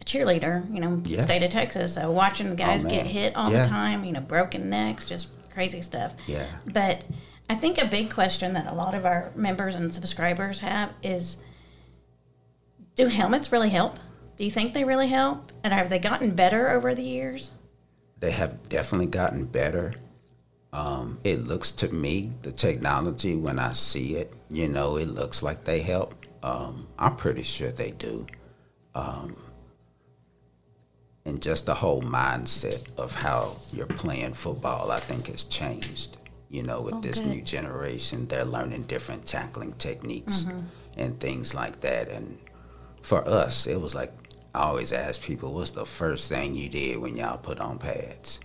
a 0.00 0.04
cheerleader. 0.06 0.72
You 0.72 0.80
know, 0.80 1.02
Yeah. 1.04 1.20
state 1.20 1.42
of 1.42 1.50
Texas, 1.50 1.94
so 1.94 2.10
watching 2.10 2.46
the 2.46 2.54
oh, 2.54 2.66
guys 2.66 2.84
man. 2.84 2.94
get 2.94 3.06
hit 3.06 3.36
all 3.36 3.52
Yeah. 3.52 3.64
the 3.64 3.68
time. 3.68 4.04
You 4.06 4.12
know, 4.12 4.20
broken 4.20 4.70
necks, 4.70 5.04
just 5.04 5.28
crazy 5.52 5.82
stuff. 5.82 6.14
Yeah. 6.26 6.46
But 6.72 7.04
I 7.50 7.54
think 7.54 7.76
a 7.76 7.84
big 7.86 8.10
question 8.10 8.54
that 8.54 8.66
a 8.66 8.74
lot 8.74 8.94
of 8.94 9.04
our 9.04 9.30
members 9.36 9.74
and 9.74 9.94
subscribers 9.94 10.60
have 10.60 10.94
is 11.02 11.36
do 12.94 13.08
helmets 13.08 13.52
really 13.52 13.68
help? 13.70 13.98
Do 14.38 14.44
you 14.44 14.50
think 14.52 14.72
they 14.72 14.84
really 14.84 15.08
help? 15.08 15.50
And 15.64 15.72
have 15.74 15.90
they 15.90 15.98
gotten 15.98 16.30
better 16.34 16.70
over 16.70 16.94
the 16.94 17.02
years? 17.02 17.50
They 18.20 18.30
have 18.30 18.68
definitely 18.68 19.06
gotten 19.08 19.44
better. 19.44 19.94
Um, 20.72 21.18
it 21.24 21.40
looks 21.40 21.72
to 21.72 21.88
me, 21.92 22.32
the 22.42 22.52
technology, 22.52 23.34
when 23.34 23.58
I 23.58 23.72
see 23.72 24.14
it, 24.14 24.32
you 24.48 24.68
know, 24.68 24.96
it 24.96 25.08
looks 25.08 25.42
like 25.42 25.64
they 25.64 25.80
help. 25.80 26.14
Um, 26.42 26.86
I'm 26.98 27.16
pretty 27.16 27.42
sure 27.42 27.72
they 27.72 27.90
do. 27.90 28.26
Um, 28.94 29.36
and 31.24 31.42
just 31.42 31.66
the 31.66 31.74
whole 31.74 32.00
mindset 32.02 32.86
of 32.96 33.14
how 33.16 33.56
you're 33.72 33.86
playing 33.86 34.34
football, 34.34 34.92
I 34.92 35.00
think, 35.00 35.26
has 35.26 35.44
changed. 35.44 36.16
You 36.48 36.62
know, 36.62 36.80
with 36.80 36.94
Oh, 36.94 37.00
this 37.00 37.18
good. 37.18 37.28
new 37.28 37.42
generation, 37.42 38.26
they're 38.28 38.44
learning 38.44 38.84
different 38.84 39.26
tackling 39.26 39.72
techniques 39.72 40.46
and 40.96 41.18
things 41.20 41.54
like 41.54 41.80
that. 41.80 42.08
And 42.08 42.38
for 43.02 43.26
us, 43.28 43.66
it 43.66 43.80
was 43.80 43.94
like 43.94 44.12
I 44.54 44.60
always 44.60 44.92
ask 44.92 45.20
people, 45.22 45.52
"What's 45.52 45.72
the 45.72 45.84
first 45.86 46.28
thing 46.28 46.54
you 46.54 46.68
did 46.68 46.98
when 46.98 47.16
y'all 47.16 47.38
put 47.38 47.60
on 47.60 47.78
pads?" 47.78 48.40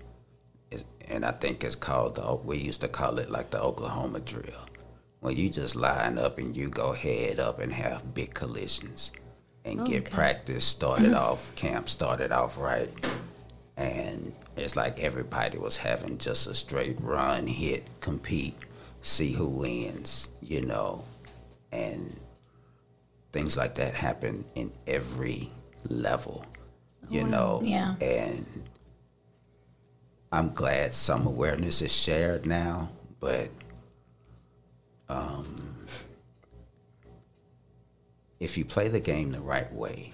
It's- 0.71 0.85
And 1.09 1.25
I 1.25 1.31
think 1.31 1.63
it's 1.63 1.75
called 1.75 2.15
the 2.15 2.35
we 2.35 2.57
used 2.57 2.81
to 2.81 2.87
call 2.87 3.19
it 3.19 3.29
like 3.29 3.49
the 3.51 3.61
Oklahoma 3.61 4.19
drill, 4.19 4.65
where 5.21 5.33
you 5.33 5.49
just 5.49 5.75
line 5.75 6.17
up 6.17 6.37
and 6.37 6.55
you 6.55 6.69
go 6.69 6.93
head 6.93 7.39
up 7.39 7.59
and 7.59 7.71
have 7.73 8.13
big 8.13 8.33
collisions 8.33 9.11
and 9.65 9.81
Oh, 9.81 9.85
get 9.85 10.09
practice 10.09 10.65
started 10.65 11.13
uh-huh. 11.13 11.31
off, 11.31 11.55
camp 11.55 11.87
started 11.89 12.31
off 12.31 12.57
right, 12.57 12.89
and 13.77 14.33
it's 14.57 14.75
like 14.75 14.99
everybody 14.99 15.57
was 15.57 15.77
having 15.77 16.17
just 16.17 16.47
a 16.47 16.53
straight 16.55 16.99
run, 17.01 17.47
hit, 17.47 17.85
compete, 18.01 18.55
see 19.01 19.31
who 19.33 19.47
wins, 19.47 20.29
you 20.41 20.61
know, 20.61 21.03
and 21.71 22.19
things 23.31 23.57
like 23.57 23.75
that 23.75 23.93
happen 23.93 24.45
in 24.55 24.71
every 24.85 25.49
level, 25.89 26.45
you 27.09 27.23
know, 27.23 27.61
Yeah. 27.63 27.95
and 28.01 28.45
I'm 30.31 30.53
glad 30.53 30.93
some 30.93 31.27
awareness 31.27 31.81
is 31.81 31.91
shared 31.93 32.45
now, 32.45 32.89
but 33.19 33.49
um, 35.09 35.85
if 38.39 38.57
you 38.57 38.65
play 38.65 38.87
the 38.87 38.99
game 38.99 39.31
the 39.31 39.41
right 39.41 39.71
way, 39.73 40.13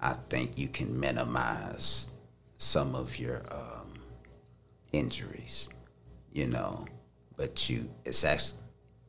I 0.00 0.14
think 0.28 0.58
you 0.58 0.68
can 0.68 0.98
minimize 0.98 2.08
some 2.58 2.94
of 2.94 3.18
your 3.18 3.42
um, 3.50 3.94
injuries, 4.92 5.68
you 6.32 6.46
know. 6.46 6.86
But 7.36 7.68
you, 7.68 7.90
it's 8.04 8.24
actually 8.24 8.60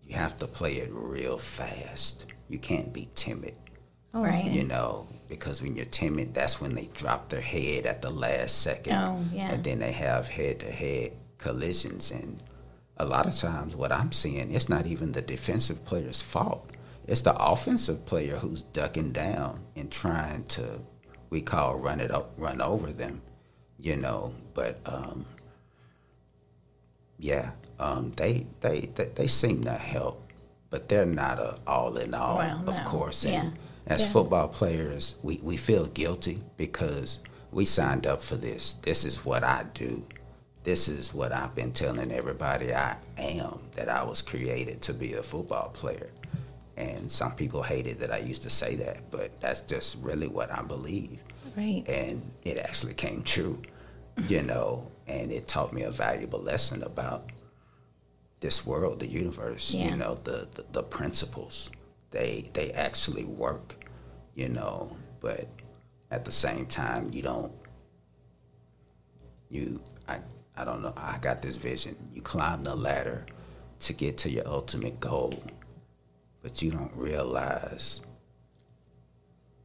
you 0.05 0.15
have 0.15 0.37
to 0.37 0.47
play 0.47 0.73
it 0.75 0.89
real 0.91 1.37
fast. 1.37 2.25
You 2.49 2.59
can't 2.59 2.91
be 2.93 3.07
timid, 3.15 3.57
Right. 4.13 4.45
you 4.45 4.63
know, 4.63 5.07
because 5.27 5.61
when 5.61 5.75
you're 5.75 5.85
timid, 5.85 6.33
that's 6.33 6.59
when 6.61 6.75
they 6.75 6.89
drop 6.93 7.29
their 7.29 7.41
head 7.41 7.85
at 7.85 8.01
the 8.01 8.09
last 8.09 8.61
second, 8.61 8.93
Oh, 8.95 9.23
yeah. 9.33 9.51
and 9.51 9.63
then 9.63 9.79
they 9.79 9.91
have 9.91 10.29
head-to-head 10.29 11.11
collisions. 11.37 12.11
And 12.11 12.41
a 12.97 13.05
lot 13.05 13.25
of 13.25 13.35
times, 13.35 13.75
what 13.75 13.91
I'm 13.91 14.11
seeing, 14.11 14.53
it's 14.53 14.69
not 14.69 14.85
even 14.85 15.11
the 15.11 15.21
defensive 15.21 15.85
player's 15.85 16.21
fault. 16.21 16.71
It's 17.07 17.21
the 17.21 17.35
offensive 17.39 18.05
player 18.05 18.37
who's 18.37 18.63
ducking 18.63 19.11
down 19.11 19.61
and 19.75 19.91
trying 19.91 20.43
to, 20.45 20.79
we 21.29 21.41
call 21.41 21.77
run 21.79 21.99
it 21.99 22.11
up, 22.11 22.31
run 22.37 22.61
over 22.61 22.91
them, 22.91 23.21
you 23.79 23.95
know. 23.97 24.33
But 24.53 24.79
um, 24.85 25.25
yeah, 27.19 27.51
um, 27.79 28.11
they, 28.15 28.45
they 28.61 28.81
they 28.95 29.05
they 29.15 29.27
seem 29.27 29.63
to 29.65 29.71
help, 29.71 30.31
but 30.69 30.89
they're 30.89 31.05
not 31.05 31.39
a 31.39 31.57
all 31.67 31.97
in 31.97 32.13
all, 32.13 32.37
Well, 32.37 32.63
of 32.69 32.77
no. 32.77 32.83
course. 32.85 33.23
And 33.25 33.33
Yeah. 33.33 33.49
As 33.87 34.03
Yeah. 34.03 34.11
football 34.11 34.47
players, 34.47 35.15
we, 35.23 35.39
we 35.43 35.57
feel 35.57 35.85
guilty 35.87 36.41
because 36.57 37.19
we 37.51 37.65
signed 37.65 38.07
up 38.07 38.21
for 38.21 38.35
this. 38.35 38.73
This 38.81 39.05
is 39.05 39.23
what 39.25 39.43
I 39.43 39.63
do. 39.73 40.05
This 40.63 40.87
is 40.87 41.13
what 41.13 41.31
I've 41.31 41.53
been 41.53 41.71
telling 41.71 42.11
everybody 42.11 42.73
I 42.73 42.97
am, 43.17 43.59
that 43.75 43.87
I 43.87 44.03
was 44.03 44.21
created 44.21 44.81
to 44.83 44.93
be 44.93 45.13
a 45.13 45.21
football 45.23 45.69
player. 45.69 46.09
And 46.77 47.09
some 47.09 47.33
people 47.35 47.61
hated 47.61 47.99
that 47.99 48.11
I 48.11 48.17
used 48.17 48.41
to 48.43 48.49
say 48.49 48.75
that, 48.75 49.09
but 49.11 49.39
that's 49.39 49.61
just 49.61 49.97
really 50.01 50.27
what 50.27 50.51
I 50.51 50.63
believe. 50.63 51.19
Right. 51.55 51.83
And 51.87 52.21
it 52.43 52.57
actually 52.57 52.95
came 52.95 53.21
true, 53.23 53.61
you 54.27 54.41
know, 54.41 54.91
and 55.07 55.31
it 55.31 55.47
taught 55.47 55.71
me 55.71 55.83
a 55.83 55.91
valuable 55.91 56.39
lesson 56.41 56.81
about 56.83 57.29
this 58.41 58.65
world, 58.65 58.99
the 58.99 59.07
universe, 59.07 59.73
Yeah. 59.73 59.89
you 59.91 59.95
know, 59.95 60.15
the, 60.23 60.47
the, 60.55 60.65
the 60.71 60.83
principles. 60.83 61.69
They 62.15 62.49
they 62.53 62.71
actually 62.71 63.25
work, 63.25 63.75
you 64.35 64.47
know, 64.47 64.95
but 65.19 65.49
at 66.11 66.23
the 66.23 66.31
same 66.31 66.65
time 66.65 67.09
you 67.11 67.21
don't 67.21 67.51
you 69.49 69.81
I 70.07 70.19
I 70.55 70.63
don't 70.63 70.81
know, 70.81 70.93
I 70.95 71.17
got 71.19 71.41
this 71.41 71.57
vision. 71.57 71.95
You 72.13 72.21
climb 72.21 72.63
the 72.63 72.73
ladder 72.73 73.25
to 73.81 73.91
get 73.93 74.17
to 74.19 74.29
your 74.31 74.47
ultimate 74.47 75.01
goal, 75.01 75.43
but 76.41 76.61
you 76.61 76.71
don't 76.71 76.93
realize 76.95 78.01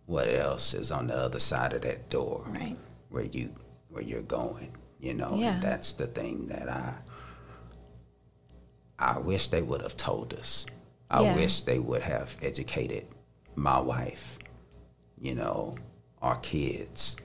what 0.06 0.26
else 0.26 0.74
is 0.74 0.90
on 0.90 1.06
the 1.06 1.14
other 1.16 1.38
side 1.38 1.72
of 1.72 1.82
that 1.82 2.10
door 2.10 2.42
Right. 2.48 2.76
where 3.10 3.26
you 3.26 3.54
where 3.90 4.02
you're 4.02 4.22
going 4.22 4.76
you 4.98 5.14
know 5.14 5.34
Yeah. 5.36 5.54
and 5.54 5.62
that's 5.62 5.92
the 5.92 6.08
thing 6.08 6.48
that 6.48 6.68
i 6.68 6.94
i 8.98 9.18
wish 9.18 9.46
they 9.48 9.62
would 9.62 9.82
have 9.82 9.96
told 9.96 10.34
us 10.34 10.66
i 11.10 11.22
Yeah. 11.22 11.34
wish 11.34 11.62
they 11.62 11.78
would 11.78 12.02
have 12.02 12.36
educated 12.42 13.06
my 13.56 13.80
wife 13.80 14.38
you 15.20 15.34
know 15.34 15.76
our 16.22 16.36
kids 16.38 17.16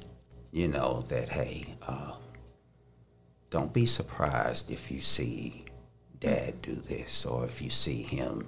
you 0.51 0.67
know 0.67 1.01
that 1.09 1.29
hey 1.29 1.75
uh, 1.87 2.13
don't 3.49 3.73
be 3.73 3.85
surprised 3.85 4.69
if 4.71 4.91
you 4.91 4.99
see 4.99 5.65
dad 6.19 6.61
do 6.61 6.75
this 6.75 7.25
or 7.25 7.45
if 7.45 7.61
you 7.61 7.69
see 7.69 8.01
him 8.03 8.47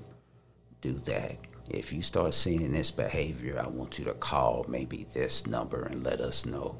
do 0.81 0.93
that. 1.05 1.37
If 1.69 1.91
you 1.91 2.01
start 2.01 2.33
seeing 2.33 2.71
this 2.71 2.91
behavior, 2.91 3.59
I 3.61 3.67
want 3.67 3.99
you 3.99 4.05
to 4.05 4.13
call 4.13 4.65
maybe 4.69 5.05
this 5.13 5.45
number 5.45 5.83
and 5.83 6.03
let 6.03 6.19
us 6.21 6.45
know. 6.45 6.79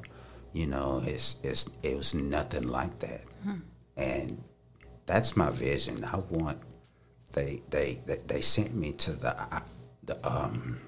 You 0.52 0.66
know, 0.66 1.02
it's 1.04 1.36
it's 1.42 1.68
it 1.82 1.96
was 1.96 2.14
nothing 2.14 2.68
like 2.68 2.98
that, 3.00 3.22
and 3.96 4.42
that's 5.04 5.36
my 5.36 5.50
vision. 5.50 6.04
I 6.04 6.16
want 6.30 6.58
they 7.32 7.60
they 7.70 8.00
they, 8.06 8.16
they 8.26 8.40
sent 8.40 8.74
me 8.74 8.92
to 8.92 9.12
the 9.12 9.38
uh, 9.54 9.60
the 10.04 10.26
um. 10.28 10.78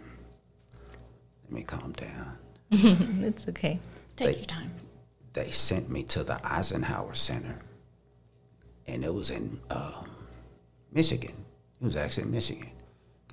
Let 1.44 1.52
me 1.52 1.62
calm 1.64 1.92
down. 1.92 2.36
it's 2.70 3.48
okay. 3.48 3.80
Take 4.16 4.28
They- 4.32 4.36
your 4.38 4.46
time. 4.46 4.72
They 5.32 5.50
sent 5.52 5.88
me 5.88 6.02
to 6.04 6.24
the 6.24 6.40
Eisenhower 6.44 7.14
Center, 7.14 7.60
and 8.88 9.04
it 9.04 9.14
was 9.14 9.30
in 9.30 9.60
um, 9.70 10.10
Michigan. 10.92 11.34
It 11.80 11.84
was 11.84 11.94
actually 11.94 12.24
in 12.24 12.30
Michigan. 12.32 12.70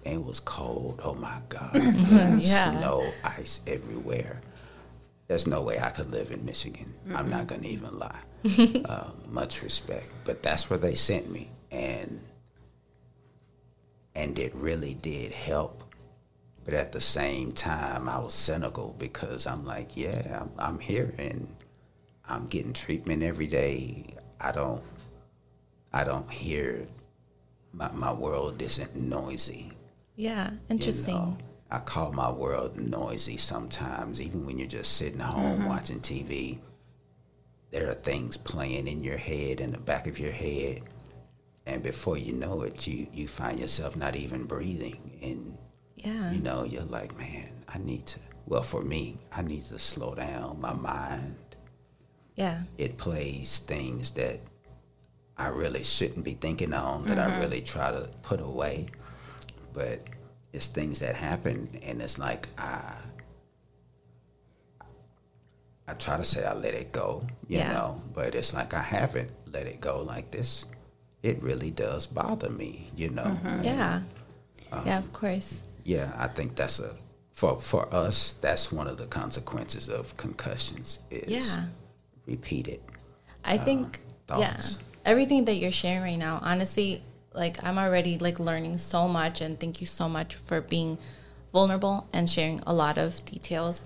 And 0.05 0.13
it 0.21 0.23
was 0.23 0.39
cold. 0.39 1.01
Oh 1.03 1.15
my 1.15 1.39
God. 1.49 1.71
Yeah. 2.39 2.39
Snow, 2.79 3.11
ice 3.23 3.61
everywhere. 3.65 4.41
There's 5.27 5.47
no 5.47 5.63
way 5.63 5.79
I 5.79 5.89
could 5.89 6.11
live 6.11 6.29
in 6.31 6.45
Michigan. 6.45 6.93
I'm 7.13 7.29
not 7.31 7.47
going 7.47 7.61
to 7.61 7.67
even 7.67 7.97
lie. 7.97 8.19
uh, 8.85 9.09
much 9.27 9.63
respect. 9.63 10.11
But 10.23 10.43
that's 10.43 10.69
where 10.69 10.77
they 10.79 10.93
sent 10.95 11.31
me. 11.31 11.49
And 11.71 12.21
and 14.17 14.39
it 14.39 14.53
really 14.55 14.95
did 14.95 15.31
help. 15.31 15.83
But 16.65 16.73
at 16.73 16.91
the 16.91 16.99
same 16.99 17.51
time, 17.51 18.09
I 18.09 18.19
was 18.19 18.33
cynical 18.33 18.95
because 18.97 19.45
I'm 19.45 19.63
like, 19.63 19.95
yeah, 19.95 20.41
I'm, 20.41 20.51
I'm 20.57 20.79
here 20.79 21.13
and 21.17 21.47
I'm 22.27 22.47
getting 22.47 22.73
treatment 22.73 23.23
every 23.23 23.47
day. 23.47 24.15
I 24.41 24.51
don't, 24.51 24.83
I 25.93 26.03
don't 26.03 26.29
hear 26.29 26.85
my, 27.71 27.89
my 27.93 28.11
world 28.11 28.61
isn't 28.61 28.95
noisy. 28.95 29.71
Yeah. 30.15 30.49
you 30.51 30.57
Interesting. 30.69 31.15
know. 31.15 31.37
I 31.69 31.79
call 31.79 32.11
my 32.11 32.31
world 32.31 32.77
noisy 32.77 33.37
sometimes, 33.37 34.19
even 34.19 34.45
when 34.45 34.57
you're 34.57 34.67
just 34.67 34.97
sitting 34.97 35.19
home 35.19 35.59
mm-hmm. 35.59 35.69
watching 35.69 35.99
TV. 35.99 36.57
There 37.71 37.89
are 37.89 37.93
things 37.93 38.35
playing 38.35 38.87
in 38.87 39.03
your 39.03 39.17
head, 39.17 39.61
in 39.61 39.71
the 39.71 39.77
back 39.77 40.07
of 40.07 40.17
your 40.17 40.31
head, 40.31 40.81
and 41.67 41.83
before 41.83 42.17
you 42.17 42.33
know 42.33 42.61
it, 42.63 42.87
you 42.87 43.07
you 43.13 43.27
find 43.27 43.59
yourself 43.59 43.95
not 43.95 44.15
even 44.15 44.45
breathing, 44.45 45.19
and 45.21 45.57
Yeah. 45.95 46.31
you 46.31 46.39
know 46.41 46.63
you're 46.63 46.83
like, 46.83 47.17
man, 47.17 47.51
I 47.67 47.77
need 47.77 48.05
to. 48.07 48.19
Well, 48.45 48.63
for 48.63 48.81
me, 48.81 49.17
I 49.31 49.41
need 49.41 49.65
to 49.65 49.77
slow 49.77 50.15
down. 50.15 50.61
My 50.61 50.73
mind 50.73 51.35
Yeah. 52.35 52.61
it 52.77 52.97
plays 52.97 53.59
things 53.59 54.11
that 54.11 54.39
I 55.37 55.49
really 55.49 55.83
shouldn't 55.83 56.23
be 56.23 56.33
thinking 56.33 56.73
on 56.73 57.05
that 57.07 57.19
I 57.19 57.27
mm-hmm. 57.29 57.41
really 57.41 57.61
try 57.61 57.91
to 57.91 58.09
put 58.23 58.39
away. 58.39 58.87
But 59.73 60.01
it's 60.53 60.67
things 60.67 60.99
that 60.99 61.15
happen 61.15 61.69
and 61.83 62.01
it's 62.01 62.17
like 62.17 62.47
I 62.57 62.95
I 65.89 65.93
try 65.93 66.17
to 66.17 66.23
say 66.23 66.43
I 66.45 66.53
let 66.53 66.73
it 66.73 66.91
go, 66.91 67.25
you 67.47 67.59
Yeah. 67.59 67.73
know, 67.73 68.01
but 68.13 68.35
it's 68.35 68.53
like 68.53 68.73
I 68.73 68.81
haven't 68.81 69.31
let 69.51 69.67
it 69.67 69.79
go 69.81 70.01
like 70.01 70.31
this. 70.31 70.65
It 71.23 71.41
really 71.41 71.71
does 71.71 72.07
bother 72.07 72.49
me, 72.49 72.89
you 72.95 73.09
know. 73.09 73.23
Mm-hmm. 73.23 73.47
And, 73.47 73.65
Yeah. 73.65 74.01
Um, 74.71 74.83
yeah, 74.85 74.97
of 74.99 75.13
course. 75.13 75.63
yeah, 75.83 76.13
I 76.17 76.27
think 76.27 76.55
that's 76.55 76.79
a 76.79 76.95
for 77.31 77.59
for 77.59 77.87
us. 77.93 78.35
That's 78.41 78.71
one 78.71 78.87
of 78.87 78.97
the 78.97 79.05
consequences 79.05 79.89
of 79.89 80.15
concussions 80.17 80.99
is 81.09 81.27
Yeah. 81.27 81.65
repeated. 82.25 82.81
I 83.45 83.57
uh, 83.57 83.63
think 83.63 84.01
yeah, 84.29 84.59
everything 85.05 85.45
that 85.45 85.55
you're 85.55 85.71
sharing 85.71 86.01
right 86.01 86.17
now, 86.19 86.39
honestly, 86.43 87.01
like 87.33 87.63
I'm 87.63 87.77
already 87.77 88.17
like 88.17 88.39
learning 88.39 88.77
so 88.79 89.07
much, 89.07 89.39
and 89.41 89.57
thank 89.59 89.79
you 89.81 89.87
so 89.87 90.09
much 90.09 90.35
for 90.35 90.59
being 90.59 90.97
vulnerable 91.53 92.07
and 92.11 92.29
sharing 92.29 92.59
a 92.67 92.73
lot 92.73 92.97
of 92.97 93.23
details. 93.25 93.83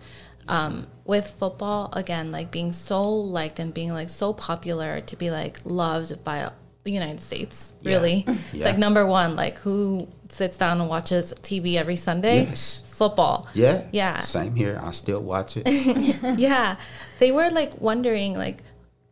Um, 0.47 0.87
with 1.05 1.27
football, 1.27 1.93
again, 1.93 2.31
like 2.31 2.49
being 2.49 2.73
so 2.73 3.07
liked 3.07 3.59
and 3.59 3.71
being 3.71 3.91
like 3.93 4.09
so 4.09 4.33
popular 4.33 4.99
to 4.99 5.15
be 5.15 5.29
like 5.29 5.59
loved 5.63 6.23
by 6.23 6.51
the 6.83 6.91
United 6.91 7.21
States, 7.21 7.73
Yeah. 7.81 7.91
really, 7.93 8.25
it's 8.27 8.53
Yeah. 8.53 8.65
like 8.65 8.77
number 8.77 9.05
one. 9.05 9.35
Like 9.35 9.59
who 9.59 10.07
sits 10.29 10.57
down 10.57 10.79
and 10.81 10.89
watches 10.89 11.33
TV 11.41 11.77
every 11.77 11.95
Sunday? 11.95 12.43
Yes. 12.45 12.83
Football. 12.87 13.47
Yeah, 13.53 13.81
Yeah. 13.91 14.19
Same 14.21 14.55
here. 14.55 14.79
I 14.83 14.91
still 14.91 15.21
watch 15.21 15.57
it. 15.57 15.65
yeah 16.39 16.75
they 17.19 17.31
were 17.31 17.49
like 17.49 17.79
wondering 17.81 18.33
like 18.35 18.63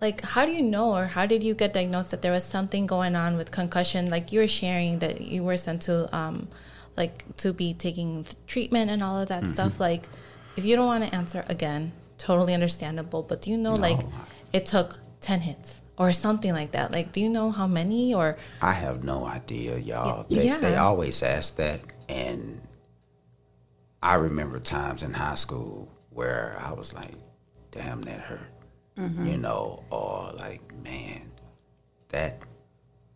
like 0.01 0.21
how 0.21 0.45
do 0.45 0.51
you 0.51 0.61
know 0.61 0.95
or 0.95 1.05
how 1.05 1.25
did 1.25 1.43
you 1.43 1.53
get 1.53 1.73
diagnosed 1.73 2.11
that 2.11 2.21
there 2.21 2.31
was 2.31 2.43
something 2.43 2.85
going 2.87 3.15
on 3.15 3.35
with 3.37 3.51
concussion 3.51 4.09
like 4.09 4.31
you 4.31 4.39
were 4.39 4.47
sharing 4.47 4.99
that 4.99 5.21
you 5.21 5.43
were 5.43 5.57
sent 5.57 5.81
to 5.81 5.95
um 6.15 6.47
like 6.95 7.35
to 7.37 7.51
be 7.53 7.73
taking 7.73 8.25
treatment 8.47 8.89
and 8.89 9.01
all 9.03 9.17
of 9.21 9.27
that 9.27 9.45
stuff 9.47 9.79
like 9.79 10.03
if 10.55 10.63
you 10.65 10.75
don't 10.75 10.85
want 10.87 11.03
to 11.03 11.13
answer 11.13 11.43
again 11.49 11.91
totally 12.17 12.53
understandable 12.53 13.21
but 13.23 13.41
do 13.41 13.49
you 13.51 13.57
know 13.57 13.73
like 13.73 13.99
it 14.53 14.65
took 14.65 14.99
10 15.21 15.41
hits 15.41 15.81
or 15.99 16.11
something 16.11 16.53
like 16.53 16.71
that 16.71 16.91
like 16.91 17.11
do 17.11 17.21
you 17.21 17.29
know 17.29 17.51
how 17.51 17.67
many 17.67 18.13
or 18.15 18.37
I 18.61 18.73
have 18.73 19.03
no 19.03 19.25
idea, 19.25 19.77
y'all. 19.77 20.25
They, 20.29 20.45
yeah. 20.45 20.57
they 20.57 20.75
always 20.75 21.23
ask 21.23 21.55
that, 21.57 21.79
and 22.07 22.61
I 24.03 24.15
remember 24.15 24.59
times 24.59 25.03
in 25.03 25.13
high 25.13 25.35
school 25.35 25.89
where 26.09 26.57
I 26.59 26.73
was 26.73 26.93
like, 26.93 27.13
"Damn, 27.71 28.01
that 28.03 28.19
hurt," 28.19 28.53
you 28.97 29.37
know, 29.37 29.83
or 29.91 30.31
like, 30.37 30.61
"Man, 30.83 31.31
that 32.09 32.43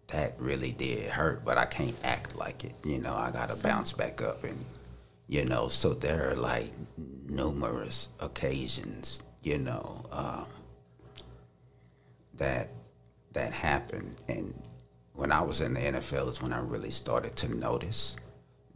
that 0.07 0.35
really 0.39 0.71
did 0.71 1.09
hurt," 1.09 1.43
but 1.43 1.57
I 1.57 1.65
can't 1.65 1.95
act 2.03 2.35
like 2.37 2.63
it. 2.63 2.75
You 2.85 2.99
know, 2.99 3.15
I 3.15 3.31
gotta 3.31 3.61
bounce 3.61 3.91
back 3.91 4.21
up, 4.21 4.43
and 4.43 4.63
you 5.27 5.43
know, 5.45 5.67
so 5.67 5.93
there 5.93 6.31
are 6.31 6.35
like 6.35 6.71
numerous 7.27 8.09
occasions, 8.19 9.23
you 9.41 9.57
know, 9.57 10.05
um, 10.11 10.45
that 12.35 12.69
that 13.33 13.51
happened. 13.51 14.15
And 14.27 14.53
when 15.13 15.31
I 15.31 15.41
was 15.41 15.61
in 15.61 15.73
the 15.73 15.79
NFL 15.79 16.29
is 16.29 16.41
when 16.41 16.53
I 16.53 16.59
really 16.59 16.91
started 16.91 17.35
to 17.37 17.53
notice 17.53 18.15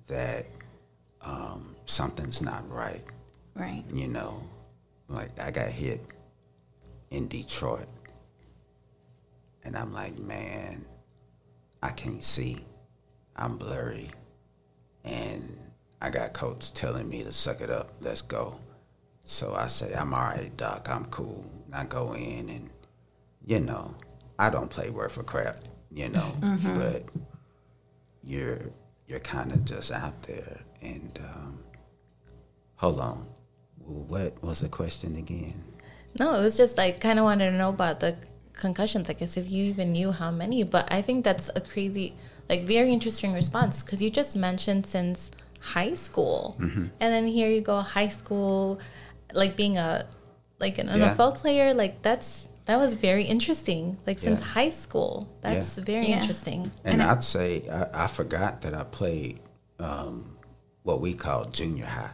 that 0.08 0.46
um, 1.22 1.76
something's 1.86 2.42
not 2.42 2.70
right. 2.70 3.04
Right. 3.56 3.84
You 3.92 4.08
know, 4.08 4.44
like 5.08 5.38
I 5.40 5.52
got 5.52 5.70
hit 5.70 6.02
in 7.10 7.28
Detroit, 7.28 7.88
and 9.64 9.76
I'm 9.76 9.94
like, 9.94 10.20
man, 10.20 10.86
I 11.82 11.90
can't 11.90 12.24
see. 12.24 12.60
I'm 13.36 13.58
blurry, 13.58 14.10
and 15.04 15.58
I 16.02 16.10
got 16.10 16.34
coach 16.34 16.74
telling 16.74 17.10
me 17.10 17.24
to 17.24 17.32
suck 17.32 17.62
it 17.62 17.70
up. 17.70 17.94
Let's 18.00 18.22
go. 18.22 18.60
So 19.26 19.54
I 19.56 19.68
say, 19.68 19.94
I'm 19.94 20.14
all 20.14 20.22
right, 20.22 20.56
doc. 20.56 20.88
I'm 20.90 21.06
cool. 21.06 21.46
And 21.66 21.76
I 21.76 21.84
go 21.86 22.14
in, 22.14 22.50
and 22.50 22.70
you 23.48 23.60
know, 23.62 23.96
I 24.38 24.50
don't 24.52 24.70
play 24.70 24.90
worth 24.92 25.18
a 25.18 25.24
crap. 25.24 25.58
You 25.92 26.10
know, 26.10 26.36
but 26.76 27.04
you're 28.24 28.60
you're 29.08 29.20
kind 29.22 29.52
of 29.52 29.66
just 29.66 29.92
out 29.92 30.22
there. 30.24 30.60
And 30.82 31.18
um, 31.24 31.60
hold 32.76 33.00
on, 33.00 33.26
what 33.80 34.42
was 34.44 34.60
the 34.60 34.70
question 34.70 35.16
again? 35.16 35.64
No, 36.20 36.34
it 36.36 36.42
was 36.42 36.58
just 36.58 36.78
like 36.78 37.00
kind 37.00 37.20
of 37.20 37.26
wanted 37.26 37.52
to 37.52 37.58
know 37.58 37.70
about 37.70 38.00
the 38.00 38.18
concussions. 38.54 39.10
I 39.10 39.14
guess 39.14 39.38
if 39.38 39.50
you 39.52 39.64
even 39.66 39.92
knew 39.92 40.12
how 40.12 40.30
many, 40.32 40.64
but 40.64 40.92
I 40.92 41.02
think 41.02 41.24
that's 41.24 41.50
a 41.56 41.62
crazy, 41.62 42.16
like 42.50 42.64
very 42.66 42.92
interesting 42.92 43.34
response 43.34 43.82
because 43.84 44.02
you 44.02 44.10
just 44.10 44.36
mentioned 44.36 44.86
since 44.86 45.32
high 45.60 45.94
school, 45.96 46.58
Mm-hmm. 46.60 46.86
and 47.00 47.14
then 47.14 47.28
here 47.28 47.50
you 47.50 47.62
go 47.62 47.80
high 47.82 48.10
school, 48.10 48.80
like 49.34 49.56
being 49.56 49.78
a 49.78 50.06
like 50.60 50.78
an 50.80 50.88
Yeah. 50.88 51.16
NFL 51.16 51.36
player. 51.36 51.74
Like 51.74 52.02
that's 52.02 52.47
that 52.68 52.78
was 52.78 52.94
very 52.94 53.24
interesting. 53.24 53.98
Like 54.06 54.20
since 54.20 54.40
Yeah. 54.40 54.46
high 54.48 54.70
school, 54.72 55.28
that's 55.42 55.78
Yeah. 55.78 55.84
very 55.84 56.10
Yeah. 56.10 56.18
interesting. 56.20 56.72
And 56.84 57.02
And 57.02 57.04
I- 57.04 57.12
I'd 57.14 57.24
say 57.24 57.64
I, 57.70 58.04
I 58.06 58.08
forgot 58.08 58.62
that 58.62 58.74
I 58.74 58.84
played 58.84 59.40
um, 59.80 60.38
what 60.84 61.02
we 61.02 61.14
call 61.14 61.46
junior 61.46 61.86
high, 61.86 62.10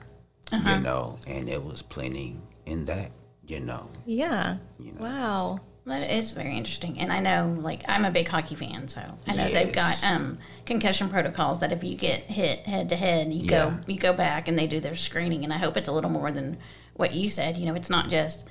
you 0.51 0.79
know, 0.81 1.17
and 1.27 1.47
it 1.47 1.63
was 1.63 1.81
plenty 1.81 2.37
in 2.65 2.85
that, 2.85 3.11
you 3.47 3.59
know. 3.61 3.87
Yeah. 4.05 4.57
You 4.79 4.91
know, 4.93 5.01
wow. 5.01 5.59
That 5.85 6.09
is 6.09 6.31
very 6.31 6.55
interesting. 6.57 6.97
And 6.99 7.11
I 7.11 7.19
know, 7.19 7.57
like, 7.61 7.83
I'm 7.89 8.05
a 8.05 8.11
big 8.11 8.27
hockey 8.29 8.55
fan, 8.55 8.87
so 8.87 9.01
I 9.27 9.35
know 9.35 9.49
they've 9.49 9.71
got 9.73 10.01
um, 10.05 10.39
concussion 10.65 11.09
protocols 11.09 11.59
that 11.59 11.71
if 11.73 11.83
you 11.83 11.95
get 11.95 12.23
hit 12.23 12.59
head 12.67 12.87
to 12.89 12.95
head, 12.95 13.33
you 13.33 13.43
Yeah. 13.45 13.49
go 13.49 13.79
you 13.93 13.97
go 13.99 14.13
back 14.13 14.47
and 14.47 14.57
they 14.57 14.67
do 14.67 14.79
their 14.79 14.95
screening. 14.95 15.43
And 15.43 15.51
I 15.53 15.57
hope 15.57 15.75
it's 15.77 15.89
a 15.89 15.91
little 15.93 16.09
more 16.09 16.31
than 16.31 16.57
what 16.95 17.13
you 17.13 17.29
said. 17.29 17.57
You 17.57 17.65
know, 17.65 17.75
it's 17.75 17.89
not 17.89 18.09
just, 18.09 18.45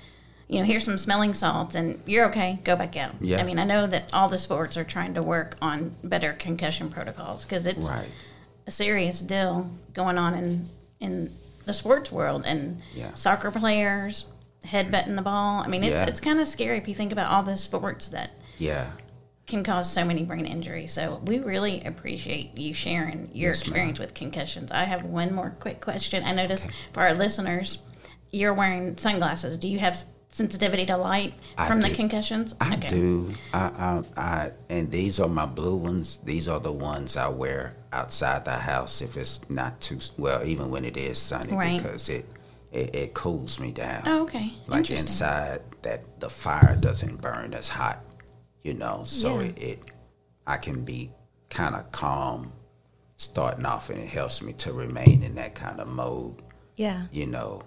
you 0.52 0.58
know, 0.58 0.64
here's 0.66 0.84
some 0.84 0.98
smelling 0.98 1.32
salts 1.32 1.74
and 1.74 1.98
you're 2.04 2.26
okay, 2.28 2.58
go 2.62 2.76
back 2.76 2.94
out. 2.96 3.14
Yeah. 3.22 3.38
I 3.38 3.42
mean, 3.42 3.58
I 3.58 3.64
know 3.64 3.86
that 3.86 4.12
all 4.12 4.28
the 4.28 4.36
sports 4.36 4.76
are 4.76 4.84
trying 4.84 5.14
to 5.14 5.22
work 5.22 5.56
on 5.62 5.96
better 6.04 6.34
concussion 6.34 6.90
protocols 6.90 7.44
because 7.44 7.64
it's 7.64 7.88
Right. 7.88 8.10
a 8.66 8.70
serious 8.70 9.22
deal 9.22 9.70
going 9.94 10.18
on 10.18 10.34
in 10.34 10.66
in 11.00 11.30
the 11.64 11.72
sports 11.72 12.12
world 12.12 12.42
and 12.46 12.80
Yeah. 12.94 13.12
soccer 13.14 13.50
players 13.50 14.26
headbutting 14.64 15.16
the 15.16 15.22
ball. 15.22 15.62
I 15.62 15.68
mean, 15.68 15.82
it's 15.82 15.94
Yeah. 15.94 16.06
it's 16.06 16.20
kind 16.20 16.38
of 16.38 16.46
scary 16.46 16.76
if 16.76 16.86
you 16.86 16.94
think 16.94 17.12
about 17.12 17.30
all 17.30 17.42
the 17.42 17.56
sports 17.56 18.08
that 18.08 18.30
Yeah. 18.58 18.90
can 19.46 19.64
cause 19.64 19.90
so 19.90 20.04
many 20.04 20.22
brain 20.22 20.44
injuries. 20.46 20.92
So 20.92 21.20
we 21.24 21.38
really 21.38 21.82
appreciate 21.82 22.56
you 22.58 22.74
sharing 22.74 23.30
your 23.32 23.50
Yes, 23.52 23.62
ma'am. 23.66 23.72
experience 23.72 23.98
with 23.98 24.12
concussions. 24.14 24.70
I 24.70 24.84
have 24.84 25.02
one 25.04 25.34
more 25.34 25.50
quick 25.58 25.80
question. 25.80 26.22
I 26.24 26.32
noticed 26.32 26.68
for 26.92 27.00
our 27.00 27.14
listeners, 27.14 27.78
you're 28.30 28.54
wearing 28.54 28.96
sunglasses. 28.98 29.56
Do 29.56 29.66
you 29.66 29.78
have 29.80 29.96
sensitivity 30.32 30.84
to 30.86 30.96
light 30.96 31.34
I 31.56 31.68
from 31.68 31.80
the 31.80 31.90
concussions? 31.90 32.54
I 32.60 32.76
do. 32.76 33.30
I, 33.54 33.58
I, 34.16 34.20
I, 34.20 34.50
and 34.68 34.90
these 34.90 35.20
are 35.20 35.28
my 35.28 35.46
blue 35.46 35.76
ones. 35.76 36.18
These 36.24 36.48
are 36.48 36.58
the 36.58 36.72
ones 36.72 37.16
I 37.16 37.28
wear 37.28 37.76
outside 37.92 38.44
the 38.44 38.52
house 38.52 39.02
if 39.02 39.16
it's 39.16 39.40
not 39.48 39.80
too 39.80 39.98
well, 40.18 40.44
even 40.44 40.70
when 40.70 40.84
it 40.84 40.96
is 40.96 41.18
sunny, 41.18 41.52
Right. 41.54 41.76
because 41.80 42.08
it, 42.08 42.24
it 42.72 42.94
it 42.96 43.14
cools 43.14 43.60
me 43.60 43.70
down. 43.70 44.02
Oh, 44.06 44.22
okay. 44.22 44.52
like 44.66 44.90
inside 44.90 45.60
that 45.82 46.20
the 46.20 46.30
fire 46.30 46.74
doesn't 46.76 47.20
burn 47.20 47.52
as 47.54 47.68
hot, 47.68 48.00
you 48.64 48.72
know. 48.74 49.02
So 49.04 49.38
Yeah. 49.40 49.46
it, 49.46 49.62
it 49.62 49.78
I 50.46 50.56
can 50.56 50.82
be 50.84 51.10
kind 51.50 51.74
of 51.74 51.92
calm 51.92 52.52
starting 53.18 53.66
off, 53.66 53.90
and 53.90 54.00
it 54.00 54.08
helps 54.08 54.42
me 54.42 54.54
to 54.54 54.72
remain 54.72 55.22
in 55.22 55.34
that 55.36 55.54
kind 55.54 55.78
of 55.80 55.86
mode, 55.88 56.40
Yeah. 56.76 57.06
you 57.12 57.26
know. 57.26 57.62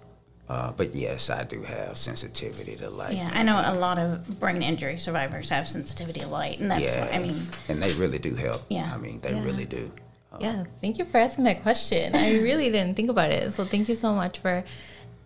Uh, 0.48 0.70
but 0.76 0.94
yes, 0.94 1.28
I 1.28 1.42
do 1.44 1.62
have 1.62 1.96
sensitivity 1.98 2.76
to 2.76 2.88
light. 2.88 3.14
Yeah, 3.16 3.30
I 3.34 3.42
know 3.42 3.60
a 3.64 3.74
lot 3.74 3.98
of 3.98 4.38
brain 4.38 4.62
injury 4.62 4.98
survivors 5.00 5.48
have 5.48 5.66
sensitivity 5.66 6.20
to 6.20 6.28
light, 6.28 6.60
and 6.60 6.70
that's 6.70 6.84
Yeah, 6.84 7.00
what 7.00 7.14
I 7.14 7.18
mean. 7.18 7.42
and 7.68 7.82
they 7.82 7.92
really 7.94 8.18
do 8.18 8.34
help. 8.36 8.62
Yeah. 8.68 8.90
I 8.94 8.96
mean 8.98 9.20
they 9.20 9.32
Yeah. 9.32 9.44
really 9.44 9.64
do. 9.64 9.90
Yeah, 10.38 10.64
thank 10.82 10.98
you 10.98 11.04
for 11.06 11.16
asking 11.18 11.44
that 11.44 11.62
question. 11.62 12.14
I 12.14 12.38
really 12.40 12.70
didn't 12.70 12.94
think 12.94 13.08
about 13.08 13.30
it. 13.30 13.52
So 13.54 13.64
thank 13.64 13.88
you 13.88 13.96
so 13.96 14.14
much 14.14 14.38
for 14.38 14.64